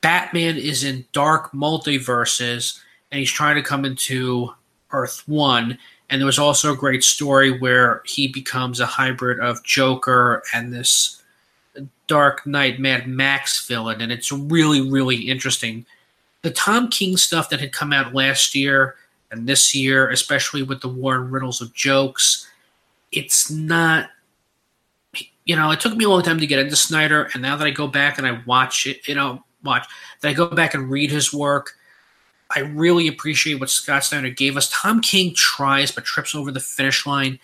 [0.00, 2.80] Batman is in dark multiverses
[3.10, 4.52] and he's trying to come into
[4.92, 5.78] Earth One.
[6.10, 10.72] And there was also a great story where he becomes a hybrid of Joker and
[10.72, 11.18] this
[12.08, 15.86] Dark Knight Mad Max villain, and it's really, really interesting.
[16.42, 18.96] The Tom King stuff that had come out last year
[19.30, 22.48] and this year, especially with the War and Riddles of Jokes,
[23.12, 24.10] it's not.
[25.44, 27.66] You know, it took me a long time to get into Snyder, and now that
[27.66, 29.86] I go back and I watch it, you know, watch
[30.20, 31.74] that I go back and read his work,
[32.50, 34.70] I really appreciate what Scott Snyder gave us.
[34.70, 37.38] Tom King tries but trips over the finish line.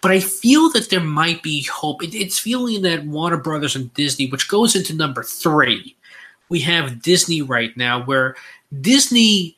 [0.00, 2.02] But I feel that there might be hope.
[2.02, 5.96] It, it's feeling that Warner Brothers and Disney, which goes into number three,
[6.48, 8.36] we have Disney right now, where
[8.80, 9.56] Disney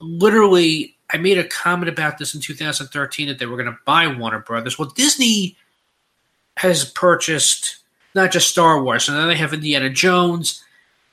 [0.00, 4.06] literally, I made a comment about this in 2013 that they were going to buy
[4.06, 4.78] Warner Brothers.
[4.78, 5.56] Well, Disney
[6.56, 7.78] has purchased
[8.14, 10.62] not just Star Wars, so now they have Indiana Jones,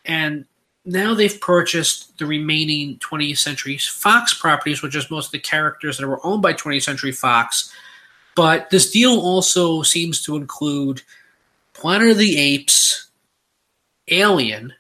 [0.05, 0.45] and
[0.85, 5.97] now they've purchased the remaining 20th Century Fox properties, which is most of the characters
[5.97, 7.71] that were owned by 20th Century Fox.
[8.35, 11.01] But this deal also seems to include
[11.73, 13.09] Planet of the Apes,
[14.07, 14.73] Alien,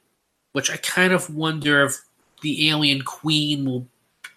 [0.53, 2.01] which I kind of wonder if
[2.41, 3.85] the Alien Queen will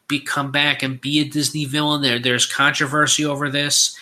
[0.09, 2.03] be come back and be a Disney villain.
[2.03, 3.97] There, there's controversy over this.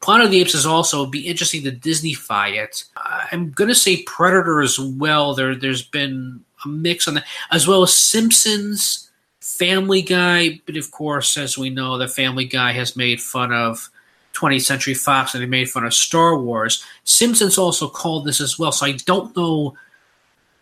[0.00, 2.84] Planet of the Apes is also be interesting to Disneyfy it.
[2.96, 5.34] Uh, I'm gonna say Predator as well.
[5.34, 10.60] There, there's been a mix on that, as well as Simpsons, Family Guy.
[10.66, 13.90] But of course, as we know, the Family Guy has made fun of
[14.34, 16.84] 20th Century Fox and they made fun of Star Wars.
[17.04, 18.72] Simpsons also called this as well.
[18.72, 19.76] So I don't know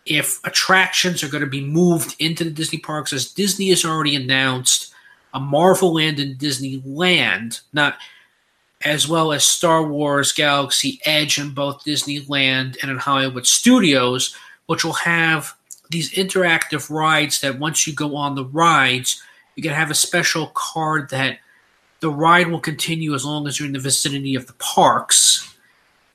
[0.05, 4.15] if attractions are going to be moved into the Disney parks, as Disney has already
[4.15, 4.93] announced
[5.33, 7.97] a Marvel Land in Disneyland, not
[8.85, 14.35] as well as Star Wars Galaxy Edge in both Disneyland and in Hollywood Studios,
[14.67, 15.55] which will have
[15.89, 19.21] these interactive rides that once you go on the rides,
[19.55, 21.39] you can have a special card that
[21.99, 25.55] the ride will continue as long as you're in the vicinity of the parks.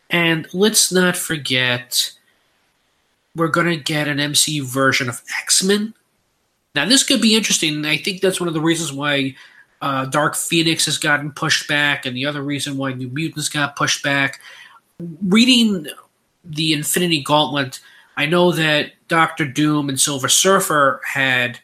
[0.09, 2.13] And let's not forget
[3.35, 5.95] we're going to get an MCU version of X Men.
[6.75, 7.85] Now, this could be interesting.
[7.85, 9.35] I think that's one of the reasons why
[9.81, 13.77] uh, Dark Phoenix has gotten pushed back, and the other reason why New Mutants got
[13.77, 14.41] pushed back.
[15.27, 15.87] Reading
[16.45, 17.81] the Infinity Gauntlet,
[18.17, 21.59] I know that Doctor Doom and Silver Surfer had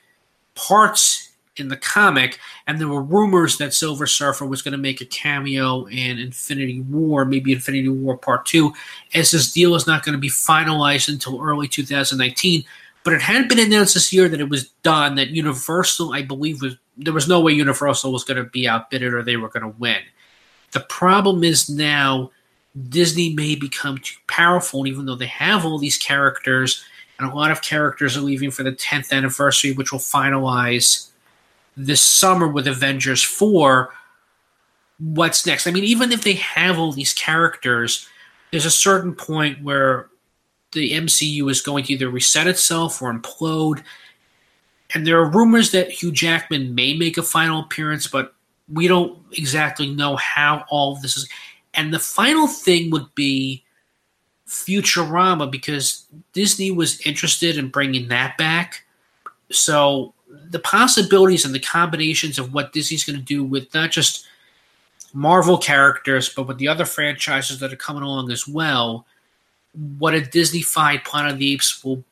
[0.55, 5.01] parts in the comic, and there were rumors that Silver Surfer was going to make
[5.01, 8.73] a cameo in Infinity War, maybe Infinity War Part 2,
[9.15, 12.65] as this deal is not going to be finalized until early 2019.
[13.05, 16.61] But it had been announced this year that it was done, that Universal, I believe,
[16.61, 19.63] was there was no way Universal was going to be outbidded or they were going
[19.63, 20.03] to win.
[20.73, 22.31] The problem is now
[22.89, 26.85] Disney may become too powerful, and even though they have all these characters,
[27.19, 31.09] and a lot of characters are leaving for the 10th anniversary, which will finalize
[31.77, 33.91] this summer with Avengers 4,
[34.99, 35.67] what's next?
[35.67, 38.09] I mean, even if they have all these characters,
[38.51, 40.09] there's a certain point where
[40.73, 43.83] the MCU is going to either reset itself or implode.
[44.95, 48.35] And there are rumors that Hugh Jackman may make a final appearance, but
[48.73, 51.29] we don't exactly know how all this is.
[51.75, 53.65] And the final thing would be
[54.47, 58.85] Futurama because Disney was interested in bringing that back.
[59.51, 60.15] So
[60.51, 64.27] the possibilities and the combinations of what Disney's going to do with not just
[65.13, 69.07] Marvel characters, but with the other franchises that are coming along as well,
[69.99, 72.05] what a Disney-fied Planet of the Apes will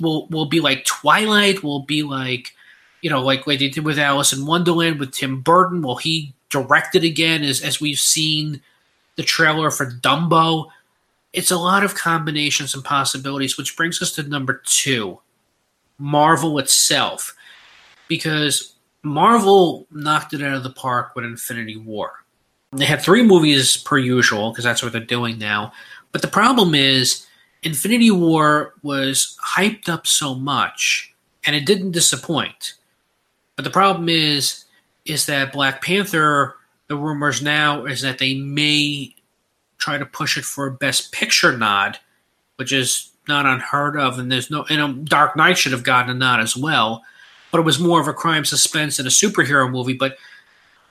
[0.00, 2.54] will will be like Twilight, will be like
[3.00, 5.82] you know, like like they did with Alice in Wonderland with Tim Burton.
[5.82, 8.60] Will he direct it again as as we've seen
[9.16, 10.68] the trailer for Dumbo?
[11.32, 15.20] It's a lot of combinations and possibilities, which brings us to number two,
[15.98, 17.34] Marvel itself.
[18.08, 22.24] Because Marvel knocked it out of the park with Infinity War.
[22.72, 25.72] They had three movies per usual, because that's what they're doing now.
[26.12, 27.26] But the problem is,
[27.62, 31.12] Infinity War was hyped up so much,
[31.44, 32.74] and it didn't disappoint.
[33.56, 34.64] But the problem is,
[35.04, 36.56] is that Black Panther,
[36.86, 39.14] the rumors now is that they may
[39.78, 41.98] try to push it for a Best Picture nod,
[42.56, 44.18] which is not unheard of.
[44.18, 47.02] And there's no, and um, Dark Knight should have gotten a nod as well,
[47.50, 49.94] but it was more of a crime suspense and a superhero movie.
[49.94, 50.16] But,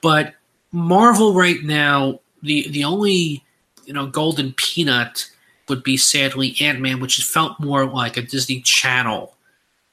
[0.02, 0.34] but
[0.72, 3.44] Marvel right now, the the only
[3.84, 5.28] you know golden peanut
[5.68, 9.34] would be sadly Ant Man, which felt more like a Disney Channel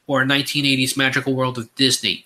[0.07, 2.25] or a 1980s magical world of Disney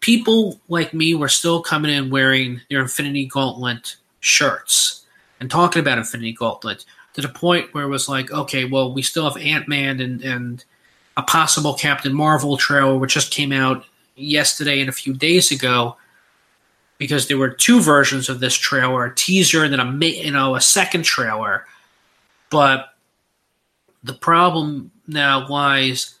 [0.00, 5.04] people like me were still coming in wearing their Infinity Gauntlet shirts
[5.40, 9.02] and talking about Infinity Gauntlet to the point where it was like, okay, well, we
[9.02, 10.64] still have Ant Man and, and
[11.16, 13.84] a possible Captain Marvel trailer, which just came out
[14.16, 15.96] yesterday and a few days ago,
[16.98, 20.54] because there were two versions of this trailer, a teaser and then a you know
[20.54, 21.64] a second trailer.
[22.50, 22.94] But
[24.02, 26.18] the problem now lies,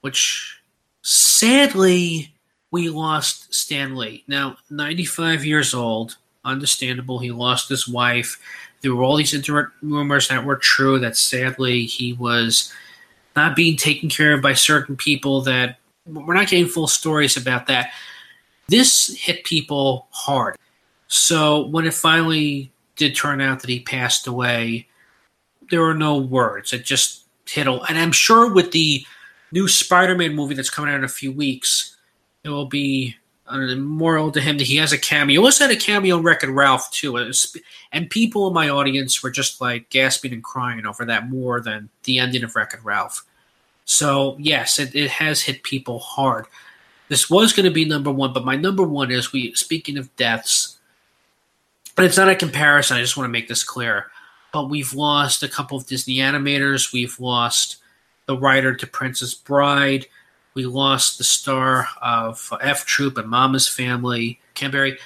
[0.00, 0.60] which
[1.02, 2.34] sadly
[2.70, 4.24] we lost Stan Lee.
[4.28, 7.18] Now, 95 years old, understandable.
[7.18, 8.40] He lost his wife.
[8.80, 12.72] There were all these internet rumors that were true that sadly he was
[13.36, 17.66] not being taken care of by certain people that we're not getting full stories about
[17.66, 17.92] that.
[18.68, 20.56] This hit people hard.
[21.08, 24.86] So when it finally did turn out that he passed away,
[25.70, 26.72] there are no words.
[26.72, 27.66] It just hit.
[27.66, 29.04] And I'm sure with the
[29.52, 31.96] new Spider-Man movie that's coming out in a few weeks,
[32.44, 33.16] it will be
[33.46, 35.40] a memorial to him that he has a cameo.
[35.40, 37.16] He also had a cameo in Wreck-It Ralph too,
[37.92, 41.88] and people in my audience were just like gasping and crying over that more than
[42.04, 43.24] the ending of Wreck-It Ralph.
[43.84, 46.46] So yes, it, it has hit people hard.
[47.08, 49.52] This was going to be number one, but my number one is we.
[49.54, 50.78] Speaking of deaths,
[51.96, 52.96] but it's not a comparison.
[52.96, 54.12] I just want to make this clear.
[54.52, 56.92] But we've lost a couple of Disney animators.
[56.92, 57.76] We've lost
[58.26, 60.06] the writer to Princess Bride.
[60.54, 64.98] We lost the star of F Troop and Mama's Family, Canterbury.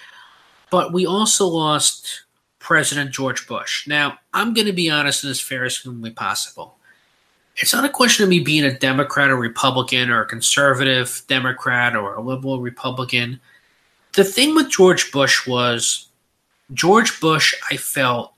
[0.70, 2.24] But we also lost
[2.58, 3.86] President George Bush.
[3.86, 6.76] Now, I'm going to be honest and as fair as humanly possible.
[7.56, 11.94] It's not a question of me being a Democrat or Republican or a conservative Democrat
[11.94, 13.40] or a liberal Republican.
[14.14, 16.08] The thing with George Bush was
[16.72, 18.33] George Bush, I felt,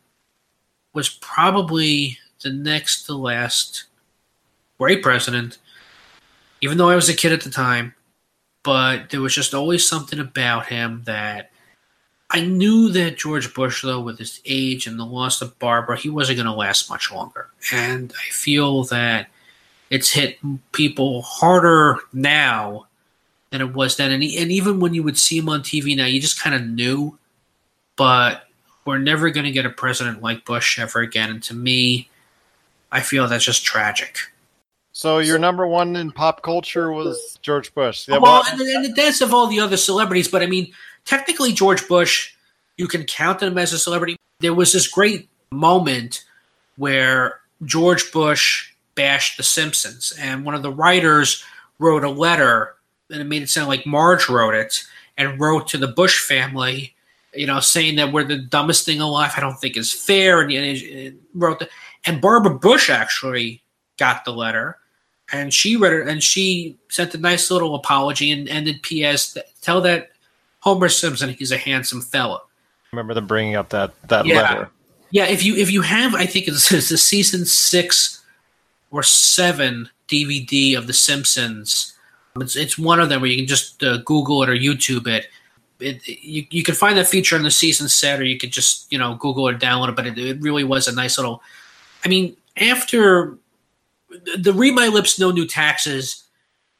[0.97, 3.85] was probably the next to last
[4.79, 5.59] great president
[6.61, 7.95] even though I was a kid at the time,
[8.63, 11.51] but there was just always something about him that
[12.31, 16.11] I knew that George Bush, though, with his age and the loss of Barbara, he
[16.11, 17.49] wasn't going to last much longer.
[17.73, 19.29] And I feel that
[19.91, 20.39] it's hit
[20.73, 22.87] people harder now
[23.51, 24.11] than it was then.
[24.11, 26.67] And, and even when you would see him on TV now, you just kind of
[26.67, 27.17] knew.
[27.95, 28.46] But
[28.87, 31.31] we're never going to get a president like Bush ever again.
[31.31, 32.09] And to me,
[32.91, 34.19] I feel that's just tragic.
[34.93, 38.09] So your number one in pop culture was George Bush.
[38.09, 40.73] Yeah, well, and, and the deaths of all the other celebrities, but I mean,
[41.05, 42.33] technically George Bush,
[42.79, 44.17] you can count him as a celebrity.
[44.41, 46.25] There was this great moment
[46.77, 51.45] where George Bush bashed The Simpsons, and one of the writers
[51.79, 52.77] wrote a letter,
[53.11, 54.83] and it made it sound like Marge wrote it,
[55.19, 56.96] and wrote to the Bush family,
[57.37, 59.33] you know, saying that we're the dumbest thing alive.
[59.37, 61.69] I don't think is fair, and, and wrote the,
[62.05, 63.63] and Barbara Bush actually
[63.99, 64.79] got the letter
[65.33, 69.37] and she read it and she sent a nice little apology and ended P.S.
[69.61, 70.11] Tell that
[70.61, 72.41] Homer Simpson he's a handsome fella.
[72.93, 74.43] remember them bringing up that that yeah.
[74.43, 74.71] letter.
[75.11, 78.25] Yeah, if you if you have, I think it's, it's the season six
[78.91, 81.95] or seven DVD of The Simpsons
[82.41, 85.27] It's it's one of them where you can just uh, Google it or YouTube it.
[85.79, 88.91] It, you, you can find that feature in the season set, or you could just
[88.93, 89.97] you know Google it, download it.
[89.97, 91.43] But it, it really was a nice little.
[92.05, 93.37] I mean, after
[94.37, 96.25] the read my lips, no new taxes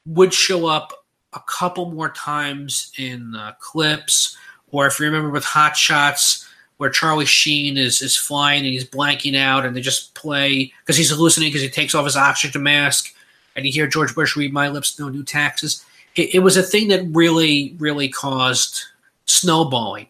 [0.07, 0.93] would show up
[1.33, 4.37] a couple more times in uh, clips,
[4.69, 8.89] or if you remember with Hot Shots, where Charlie Sheen is is flying and he's
[8.89, 12.63] blanking out, and they just play because he's hallucinating because he takes off his oxygen
[12.63, 13.15] mask,
[13.55, 15.85] and you hear George Bush read "My lips, no new taxes."
[16.17, 18.83] It, it was a thing that really, really caused
[19.27, 20.09] snowballing.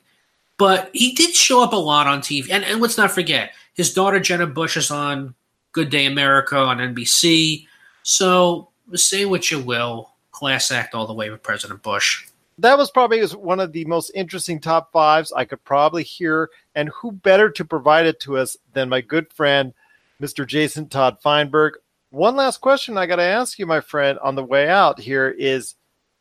[0.58, 3.92] But he did show up a lot on TV, and, and let's not forget his
[3.92, 5.34] daughter Jenna Bush is on
[5.72, 7.66] Good Day America on NBC.
[8.02, 12.26] So say what you will, class act all the way with President Bush.
[12.58, 16.48] That was probably one of the most interesting top fives I could probably hear.
[16.74, 19.74] And who better to provide it to us than my good friend,
[20.22, 20.46] Mr.
[20.46, 21.74] Jason Todd Feinberg?
[22.08, 25.28] One last question I got to ask you, my friend, on the way out here
[25.28, 25.74] is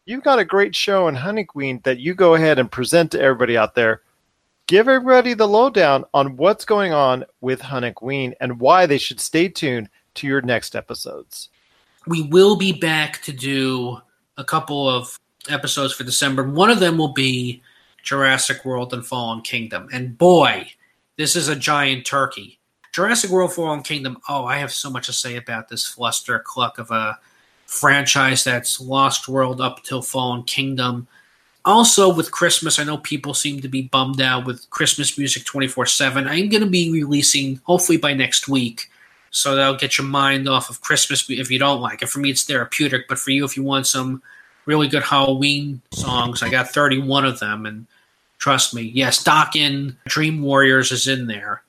[0.05, 3.21] you've got a great show in Honey Queen that you go ahead and present to
[3.21, 4.01] everybody out there.
[4.67, 9.19] Give everybody the lowdown on what's going on with Honey Queen and why they should
[9.19, 11.49] stay tuned to your next episodes
[12.07, 13.97] we will be back to do
[14.37, 16.43] a couple of episodes for December.
[16.43, 17.61] One of them will be
[18.03, 19.89] Jurassic World and Fallen Kingdom.
[19.91, 20.67] And boy,
[21.17, 22.59] this is a giant turkey.
[22.91, 24.17] Jurassic World Fallen Kingdom.
[24.29, 27.17] Oh, I have so much to say about this fluster cluck of a
[27.65, 31.07] franchise that's Lost World up till Fallen Kingdom.
[31.65, 35.87] Also, with Christmas, I know people seem to be bummed out with Christmas music 24
[35.87, 36.27] 7.
[36.27, 38.89] I'm going to be releasing, hopefully by next week,
[39.31, 42.09] so that'll get your mind off of Christmas if you don't like it.
[42.09, 44.21] For me, it's therapeutic, but for you, if you want some
[44.65, 47.87] really good Halloween songs, I got 31 of them, and
[48.37, 51.63] trust me, yes, Dokken Dream Warriors is in there.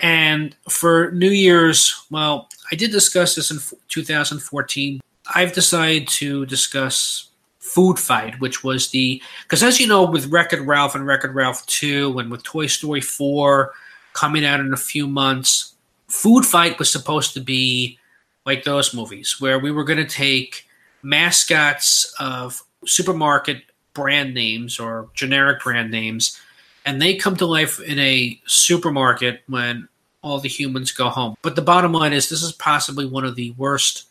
[0.00, 3.58] And for New Year's, well, I did discuss this in
[3.88, 5.00] 2014.
[5.32, 10.52] I've decided to discuss Food Fight, which was the because as you know, with Wreck
[10.52, 13.72] It Ralph and Wreck It Ralph 2 and with Toy Story 4
[14.12, 15.74] coming out in a few months,
[16.08, 17.98] Food Fight was supposed to be
[18.46, 20.66] like those movies where we were going to take
[21.02, 23.62] mascots of supermarket
[23.94, 26.38] brand names or generic brand names
[26.84, 29.88] and they come to life in a supermarket when
[30.22, 31.34] all the humans go home.
[31.42, 34.06] But the bottom line is this is possibly one of the worst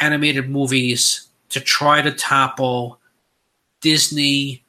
[0.00, 3.00] animated movies to try to topple
[3.80, 4.64] Disney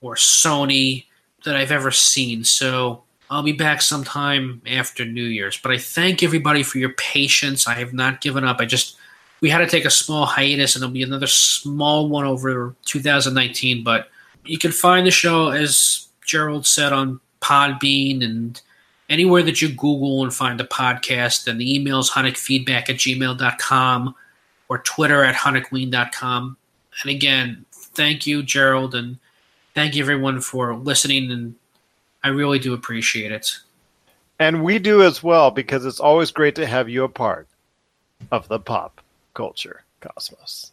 [0.00, 1.04] or Sony
[1.44, 2.44] that I've ever seen.
[2.44, 5.58] So I'll be back sometime after New Year's.
[5.58, 7.66] But I thank everybody for your patience.
[7.66, 8.60] I have not given up.
[8.60, 8.96] I just
[9.40, 13.82] we had to take a small hiatus, and there'll be another small one over 2019.
[13.82, 14.08] But
[14.44, 18.60] you can find the show, as Gerald said, on Podbean and
[19.08, 21.46] anywhere that you Google and find the podcast.
[21.46, 24.14] And the email is hunnickfeedback at gmail.com
[24.70, 26.56] or Twitter at hunnickwean.com.
[27.02, 29.18] And again, thank you, Gerald, and
[29.74, 31.54] thank you everyone for listening and
[32.22, 33.58] I really do appreciate it.
[34.38, 37.46] And we do as well because it's always great to have you a part
[38.30, 39.00] of the pop
[39.34, 40.72] culture cosmos.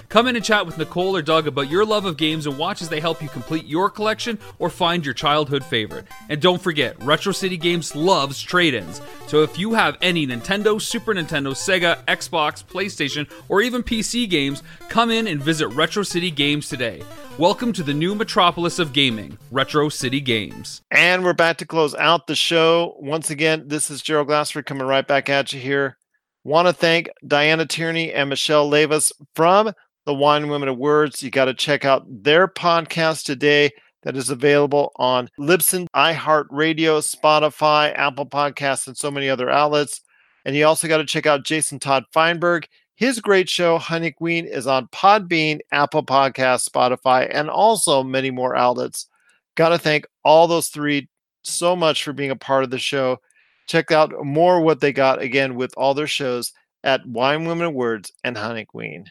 [0.11, 2.81] Come in and chat with Nicole or Doug about your love of games and watch
[2.81, 6.05] as they help you complete your collection or find your childhood favorite.
[6.27, 8.99] And don't forget, Retro City Games loves trade ins.
[9.27, 14.63] So if you have any Nintendo, Super Nintendo, Sega, Xbox, PlayStation, or even PC games,
[14.89, 17.01] come in and visit Retro City Games today.
[17.37, 20.81] Welcome to the new metropolis of gaming, Retro City Games.
[20.91, 22.97] And we're back to close out the show.
[22.99, 25.95] Once again, this is Gerald Glassford coming right back at you here.
[26.43, 29.71] Want to thank Diana Tierney and Michelle Levis from
[30.05, 31.21] the Wine Women of Words.
[31.21, 33.71] You got to check out their podcast today
[34.03, 40.01] that is available on Libsyn, iHeartRadio, Spotify, Apple Podcasts, and so many other outlets.
[40.45, 42.65] And you also got to check out Jason Todd Feinberg.
[42.95, 48.55] His great show, Honey Queen, is on Podbean, Apple Podcasts, Spotify, and also many more
[48.55, 49.07] outlets.
[49.55, 51.09] Got to thank all those three
[51.43, 53.17] so much for being a part of the show.
[53.67, 58.11] Check out more what they got again with all their shows at Wine Women Words
[58.23, 59.05] and Honey Queen.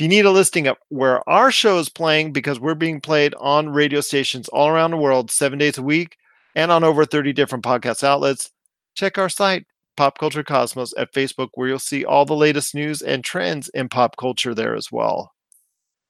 [0.00, 3.34] If you need a listing of where our show is playing, because we're being played
[3.34, 6.16] on radio stations all around the world seven days a week
[6.54, 8.50] and on over 30 different podcast outlets,
[8.94, 9.66] check our site,
[9.98, 13.90] Pop Culture Cosmos, at Facebook, where you'll see all the latest news and trends in
[13.90, 15.32] pop culture there as well.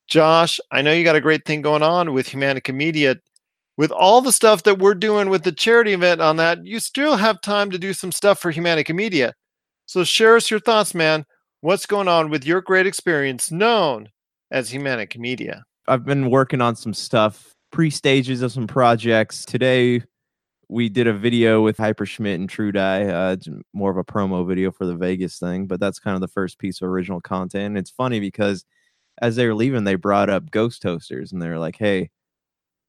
[0.07, 3.16] Josh, I know you got a great thing going on with Humanica Media.
[3.76, 7.16] With all the stuff that we're doing with the charity event on that, you still
[7.16, 9.34] have time to do some stuff for Humanica Media.
[9.86, 11.24] So share us your thoughts, man
[11.61, 14.08] what's going on with your great experience known
[14.50, 15.64] as Humanic Media.
[15.86, 19.44] I've been working on some stuff, pre stages of some projects.
[19.44, 20.02] Today,
[20.68, 23.06] we did a video with Hyper Schmidt and True Dye.
[23.06, 23.36] Uh,
[23.72, 26.58] more of a promo video for the Vegas thing, but that's kind of the first
[26.58, 27.66] piece of original content.
[27.66, 28.64] And it's funny because
[29.20, 32.11] as they were leaving, they brought up Ghost Toasters and they were like, hey,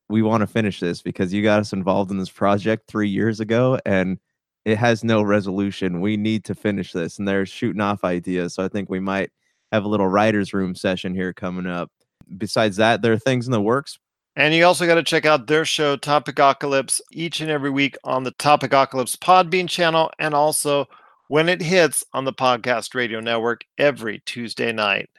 [0.09, 3.39] we want to finish this because you got us involved in this project three years
[3.39, 4.19] ago and
[4.65, 6.01] it has no resolution.
[6.01, 7.19] We need to finish this.
[7.19, 8.53] And they're shooting off ideas.
[8.53, 9.31] So I think we might
[9.71, 11.91] have a little writer's room session here coming up.
[12.37, 13.97] Besides that, there are things in the works.
[14.35, 18.23] And you also got to check out their show, Topicocalypse, each and every week on
[18.23, 20.87] the Topicocalypse Podbean channel and also
[21.27, 25.09] when it hits on the Podcast Radio Network every Tuesday night.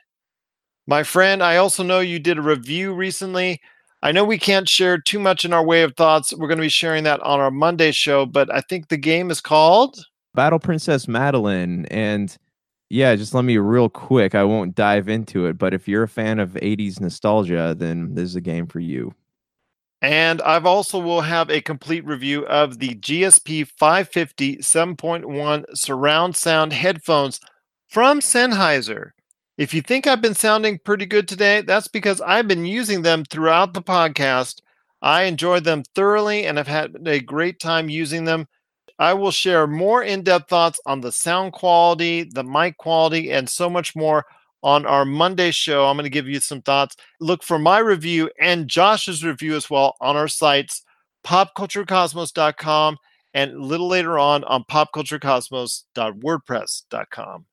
[0.87, 3.61] My friend, I also know you did a review recently.
[4.03, 6.35] I know we can't share too much in our way of thoughts.
[6.35, 9.31] We're going to be sharing that on our Monday show, but I think the game
[9.31, 11.87] is called Battle Princess Madelyn.
[11.89, 12.37] And
[12.91, 14.35] yeah, just let me real quick.
[14.35, 18.25] I won't dive into it, but if you're a fan of 80s nostalgia, then this
[18.25, 19.15] is a game for you.
[20.03, 26.73] And I've also will have a complete review of the GSP 550 7.1 surround sound
[26.73, 27.39] headphones
[27.89, 29.13] from Sennheiser.
[29.59, 33.25] If you think I've been sounding pretty good today, that's because I've been using them
[33.25, 34.63] throughout the podcast.
[35.03, 38.49] I enjoyed them thoroughly and I've had a great time using them.
[38.99, 43.49] I will share more in depth thoughts on the sound quality, the mic quality, and
[43.49, 44.25] so much more
[44.63, 45.87] on our Monday show.
[45.87, 46.97] I'm going to give you some thoughts.
[47.21, 50.83] Look for my review and Josh's review as well on our sites,
[51.27, 52.97] popculturecosmos.com,
[53.35, 57.47] and a little later on on popculturecosmos.wordpress.com.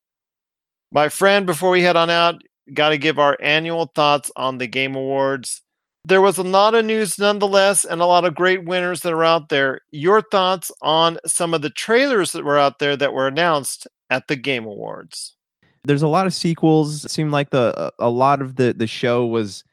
[0.92, 2.42] My friend, before we head on out,
[2.74, 5.62] got to give our annual thoughts on the Game Awards.
[6.06, 9.24] There was a lot of news nonetheless, and a lot of great winners that are
[9.24, 9.82] out there.
[9.92, 14.28] Your thoughts on some of the trailers that were out there that were announced at
[14.28, 15.36] the Game Awards?
[15.84, 17.06] There's a lot of sequels.
[17.06, 19.64] It seemed like the uh, a lot of the the show was,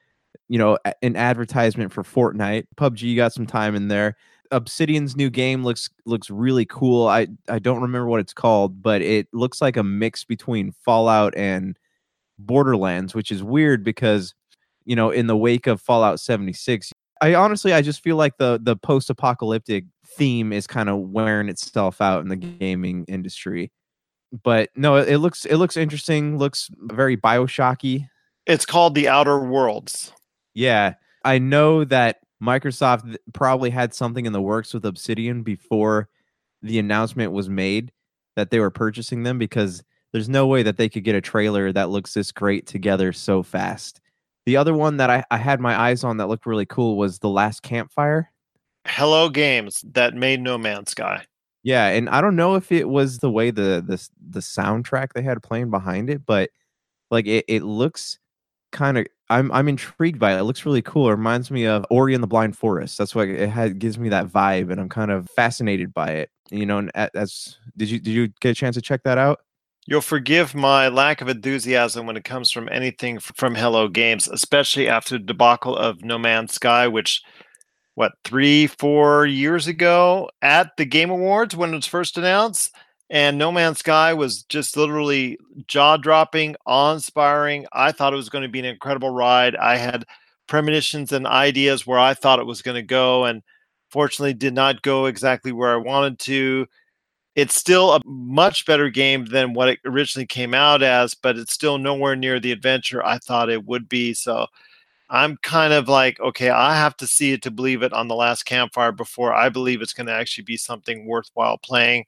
[0.49, 2.67] you know, an advertisement for Fortnite.
[2.77, 4.17] PUBG got some time in there.
[4.51, 7.07] Obsidian's new game looks looks really cool.
[7.07, 11.36] I I don't remember what it's called, but it looks like a mix between Fallout
[11.36, 11.78] and
[12.38, 14.34] Borderlands, which is weird because
[14.84, 18.59] you know, in the wake of Fallout 76, I honestly I just feel like the
[18.62, 23.72] the post-apocalyptic theme is kind of wearing itself out in the gaming industry.
[24.42, 28.09] But no, it looks it looks interesting, looks very BioShocky.
[28.47, 30.12] It's called The Outer Worlds.
[30.55, 30.94] Yeah.
[31.24, 36.09] I know that Microsoft probably had something in the works with Obsidian before
[36.62, 37.93] the announcement was made
[38.34, 39.82] that they were purchasing them because
[40.12, 43.43] there's no way that they could get a trailer that looks this great together so
[43.43, 44.01] fast.
[44.45, 47.18] The other one that I, I had my eyes on that looked really cool was
[47.18, 48.30] The Last Campfire.
[48.87, 51.24] Hello Games that made No Man's Sky.
[51.64, 55.22] Yeah, and I don't know if it was the way the the the soundtrack they
[55.22, 56.51] had playing behind it, but
[57.11, 58.20] like it, it looks
[58.70, 60.39] kind of I'm I'm intrigued by it.
[60.39, 61.09] It looks really cool.
[61.09, 62.97] It reminds me of Ori and the Blind Forest.
[62.99, 66.31] That's why it had gives me that vibe, and I'm kind of fascinated by it.
[66.51, 69.41] You know, and as did you did you get a chance to check that out?
[69.89, 74.89] You'll forgive my lack of enthusiasm when it comes from anything from Hello Games, especially
[74.89, 77.22] after the debacle of No Man's Sky, which
[77.95, 82.72] what three four years ago at the Game Awards when it was first announced
[83.09, 87.67] and No Man's Sky was just literally jaw dropping, awe inspiring.
[87.73, 89.55] I thought it was going to be an incredible ride.
[89.57, 90.05] I had
[90.49, 93.43] premonitions and ideas where I thought it was going to go, and
[93.91, 96.67] fortunately, did not go exactly where I wanted to.
[97.37, 101.53] It's still a much better game than what it originally came out as, but it's
[101.53, 104.15] still nowhere near the adventure I thought it would be.
[104.15, 104.47] So
[105.11, 108.15] I'm kind of like, okay, I have to see it to believe it on the
[108.15, 112.07] last campfire before I believe it's going to actually be something worthwhile playing.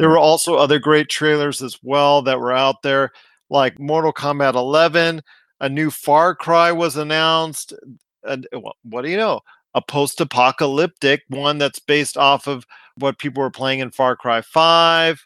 [0.00, 3.12] There were also other great trailers as well that were out there,
[3.50, 5.20] like Mortal Kombat 11.
[5.60, 7.74] A new Far Cry was announced.
[8.24, 9.40] And uh, what do you know?
[9.74, 15.22] A post-apocalyptic one that's based off of what people were playing in Far Cry 5.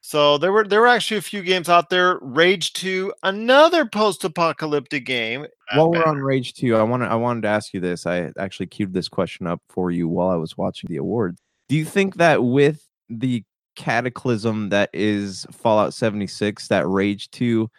[0.00, 2.18] So there were there were actually a few games out there.
[2.20, 5.46] Rage 2, another post-apocalyptic game.
[5.72, 8.06] While we're on Rage 2, I want I wanted to ask you this.
[8.06, 11.40] I actually queued this question up for you while I was watching the awards.
[11.68, 17.70] Do you think that with the cataclysm that is Fallout 76 that Rage 2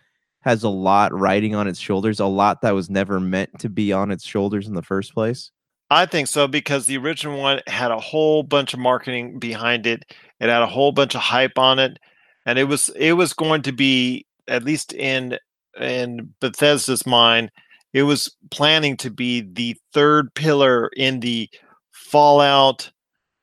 [0.41, 3.91] has a lot riding on its shoulders, a lot that was never meant to be
[3.91, 5.51] on its shoulders in the first place?
[5.89, 10.03] I think so because the original one had a whole bunch of marketing behind it.
[10.39, 11.99] It had a whole bunch of hype on it
[12.45, 15.37] and it was it was going to be at least in
[15.79, 17.51] in Bethesda's mind,
[17.93, 21.49] it was planning to be the third pillar in the
[21.91, 22.91] Fallout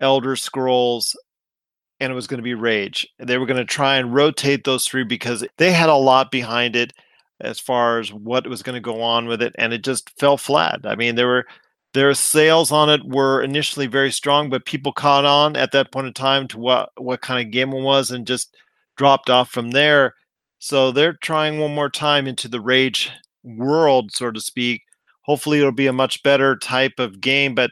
[0.01, 1.17] Elder Scrolls
[2.03, 3.07] and it was going to be Rage.
[3.21, 6.75] They were going to try and rotate those three because they had a lot behind
[6.75, 6.93] it
[7.41, 10.37] as far as what was going to go on with it, and it just fell
[10.37, 10.81] flat.
[10.85, 11.47] I mean, there were
[11.95, 16.09] their sales on it were initially very strong, but people caught on at that point
[16.09, 18.57] in time to what what kind of game it was, and just
[18.97, 20.15] dropped off from there.
[20.59, 23.11] So they're trying one more time into the Rage
[23.45, 24.83] world, so to speak.
[25.23, 27.71] Hopefully, it'll be a much better type of game, but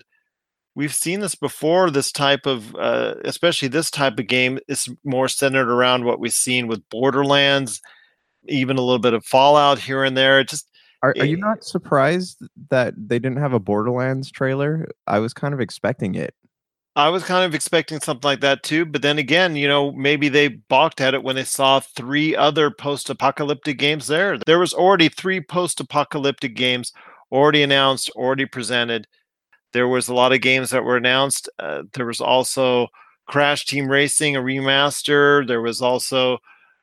[0.81, 1.91] we've seen this before.
[1.91, 6.33] This type of, uh, especially this type of game, is more centered around what we've
[6.33, 7.83] seen with Borderlands,
[8.49, 10.41] even a little bit of Fallout here and there.
[10.41, 10.71] It just
[11.03, 14.89] Are, are you not surprised that they didn't have a Borderlands trailer?
[15.07, 16.35] I was kind of expecting it.
[16.97, 20.31] I was kind of expecting something like that too, but then again, you know, maybe
[20.31, 24.39] they balked at it when they saw three other post-apocalyptic games there.
[24.47, 26.93] There was already three post-apocalyptic games
[27.31, 29.07] already announced, already presented.
[29.73, 31.49] There was a lot of games that were announced.
[31.59, 32.89] Uh, there was also
[33.27, 35.47] Crash Team Racing, a remaster.
[35.47, 36.39] There was also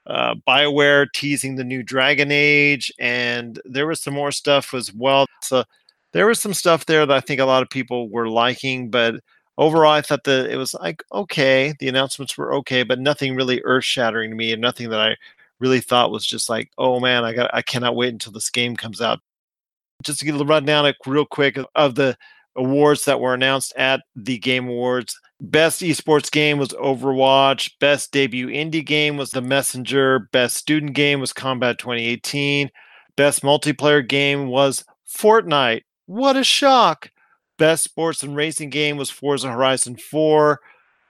[0.05, 5.25] uh, BioWare teasing the new Dragon Age, and there was some more stuff as well.
[5.43, 5.63] So
[6.13, 9.15] there was some stuff there that I think a lot of people were liking, but
[9.57, 11.73] overall, I thought that it was like okay.
[11.79, 15.17] The announcements were okay, but nothing really earth shattering to me, and nothing that I
[15.59, 18.75] really thought was just like, oh man, I got I cannot wait until this game
[18.75, 19.19] comes out.
[20.03, 22.15] Just to get a rundown real quick of the
[22.57, 25.17] awards that were announced at the Game Awards.
[25.39, 27.71] Best esports game was Overwatch.
[27.79, 30.27] Best debut indie game was The Messenger.
[30.31, 32.71] Best student game was Combat 2018.
[33.15, 35.83] Best multiplayer game was Fortnite.
[36.07, 37.11] What a shock!
[37.57, 40.59] Best sports and racing game was Forza Horizon 4.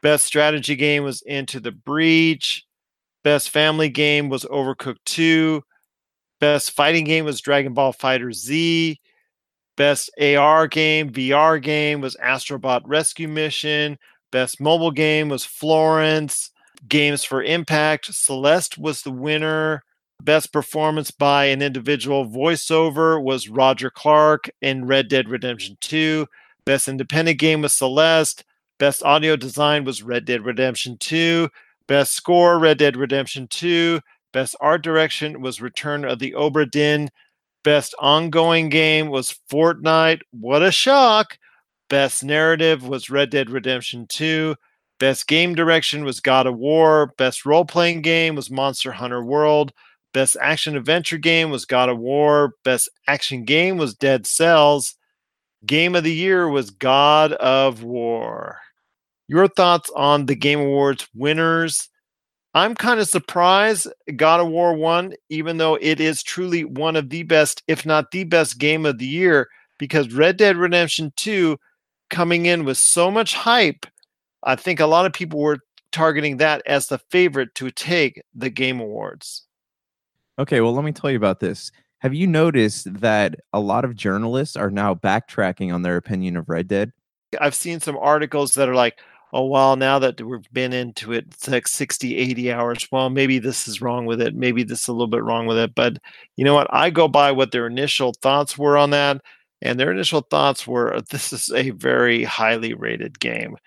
[0.01, 2.65] Best strategy game was Into the Breach.
[3.23, 5.61] Best family game was Overcooked 2.
[6.39, 8.99] Best fighting game was Dragon Ball Fighter Z.
[9.77, 13.97] Best AR game, VR game was Astrobot Rescue Mission.
[14.31, 16.51] Best mobile game was Florence.
[16.87, 19.83] Games for Impact, Celeste was the winner.
[20.21, 26.25] Best performance by an individual voiceover was Roger Clark in Red Dead Redemption 2.
[26.65, 28.43] Best independent game was Celeste.
[28.79, 31.49] Best audio design was Red Dead Redemption 2.
[31.87, 34.01] Best score, Red Dead Redemption 2.
[34.33, 37.09] Best art direction was Return of the Obra Dinn.
[37.67, 40.21] Best ongoing game was Fortnite.
[40.31, 41.37] What a shock!
[41.89, 44.55] Best narrative was Red Dead Redemption 2.
[45.01, 47.13] Best game direction was God of War.
[47.17, 49.73] Best role playing game was Monster Hunter World.
[50.13, 52.53] Best action adventure game was God of War.
[52.63, 54.95] Best action game was Dead Cells.
[55.65, 58.59] Game of the year was God of War.
[59.27, 61.89] Your thoughts on the Game Awards winners?
[62.57, 67.11] I'm kind of surprised God of War won, even though it is truly one of
[67.11, 69.47] the best, if not the best game of the year,
[69.77, 71.59] because Red Dead Redemption 2
[72.09, 73.85] coming in with so much hype.
[74.41, 75.59] I think a lot of people were
[75.91, 79.45] targeting that as the favorite to take the Game Awards.
[80.39, 81.71] Okay, well, let me tell you about this.
[81.99, 86.49] Have you noticed that a lot of journalists are now backtracking on their opinion of
[86.49, 86.91] Red Dead?
[87.39, 88.99] I've seen some articles that are like,
[89.37, 92.87] oh, well, now that we've been into it, it's like 60, 80 hours.
[92.91, 94.35] Well, maybe this is wrong with it.
[94.35, 95.75] Maybe this is a little bit wrong with it.
[95.75, 95.99] But
[96.37, 96.67] you know what?
[96.71, 99.21] I go by what their initial thoughts were on that.
[99.61, 103.57] And their initial thoughts were this is a very highly rated game.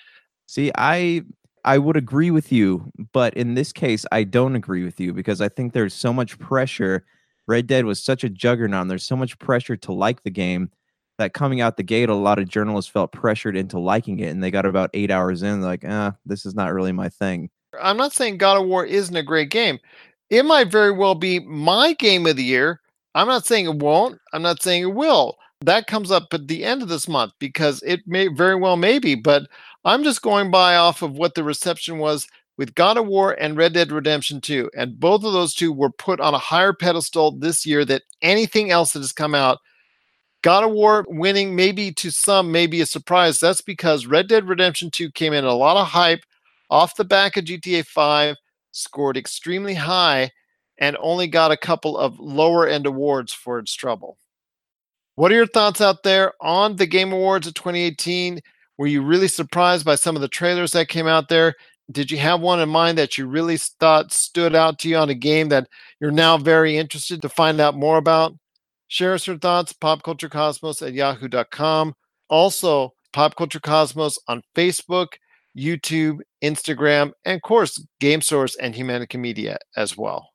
[0.46, 1.22] See, I
[1.64, 5.40] I would agree with you, but in this case, I don't agree with you because
[5.40, 7.04] I think there's so much pressure.
[7.46, 8.88] Red Dead was such a juggernaut.
[8.88, 10.70] There's so much pressure to like the game
[11.20, 14.42] that coming out the gate, a lot of journalists felt pressured into liking it, and
[14.42, 17.48] they got about eight hours in, like, ah, this is not really my thing.
[17.80, 19.78] I'm not saying God of War isn't a great game.
[20.30, 22.80] It might very well be my game of the year.
[23.14, 24.18] I'm not saying it won't.
[24.32, 25.36] I'm not saying it will.
[25.62, 28.98] That comes up at the end of this month because it may very well may
[28.98, 29.46] be, but
[29.84, 33.56] I'm just going by off of what the reception was with God of War and
[33.56, 34.70] Red Dead Redemption 2.
[34.76, 38.70] And both of those two were put on a higher pedestal this year than anything
[38.70, 39.58] else that has come out.
[40.43, 43.41] God of War winning, maybe to some, maybe a surprise.
[43.41, 46.24] That's because Red Dead Redemption 2 came in a lot of hype
[46.70, 48.36] off the back of GTA 5,
[48.72, 50.30] scored extremely high,
[50.78, 54.16] and only got a couple of lower end awards for its trouble.
[55.16, 58.41] What are your thoughts out there on the Game Awards of 2018?
[58.78, 61.55] Were you really surprised by some of the trailers that came out there?
[61.91, 65.11] Did you have one in mind that you really thought stood out to you on
[65.11, 65.68] a game that
[66.01, 68.34] you're now very interested to find out more about?
[68.91, 71.95] Share us your thoughts, popculturecosmos at yahoo.com.
[72.28, 75.11] Also, Pop Culture Cosmos on Facebook,
[75.57, 80.30] YouTube, Instagram, and of course, Game Source and Humanica Media as well.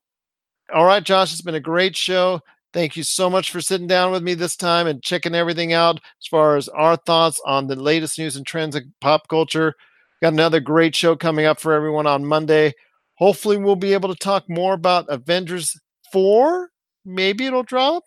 [0.74, 2.40] All right, Josh, it's been a great show.
[2.72, 6.00] Thank you so much for sitting down with me this time and checking everything out
[6.22, 9.74] as far as our thoughts on the latest news and trends in pop culture.
[10.22, 12.72] Got another great show coming up for everyone on Monday.
[13.16, 15.78] Hopefully, we'll be able to talk more about Avengers
[16.14, 16.70] 4.
[17.04, 18.04] Maybe it'll drop.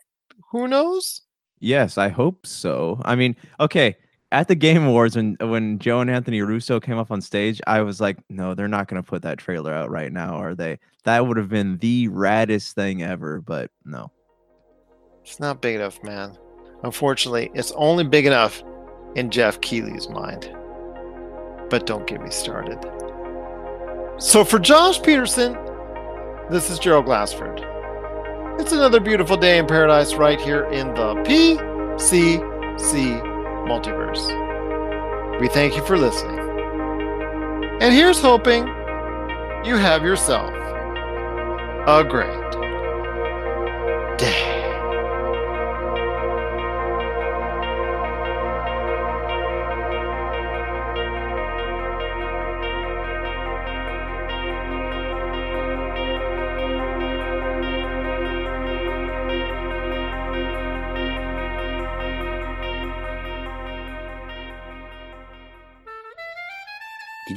[0.50, 1.22] Who knows?
[1.60, 3.00] Yes, I hope so.
[3.04, 3.96] I mean, okay,
[4.30, 7.80] at the Game Awards when when Joe and Anthony Russo came up on stage, I
[7.80, 10.78] was like, no, they're not going to put that trailer out right now, are they?
[11.04, 14.12] That would have been the raddest thing ever, but no.
[15.22, 16.36] It's not big enough, man.
[16.84, 18.62] Unfortunately, it's only big enough
[19.14, 20.54] in Geoff Keighley's mind.
[21.70, 22.78] But don't get me started.
[24.18, 25.54] So for Josh Peterson,
[26.50, 27.64] this is Gerald Glassford.
[28.58, 32.40] It's another beautiful day in paradise right here in the PCC
[33.68, 35.40] multiverse.
[35.40, 36.40] We thank you for listening.
[37.80, 38.66] And here's hoping
[39.64, 40.52] you have yourself
[41.86, 42.50] a great
[44.18, 44.57] day.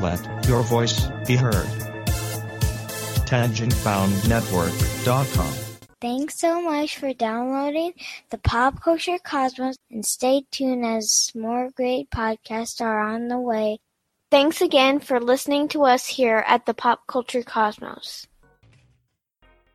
[0.00, 1.66] Let your voice be heard.
[3.26, 5.52] TangentBoundNetwork.com.
[6.00, 7.94] Thanks so much for downloading
[8.30, 13.80] the Pop Culture Cosmos and stay tuned as more great podcasts are on the way.
[14.30, 18.28] Thanks again for listening to us here at the Pop Culture Cosmos.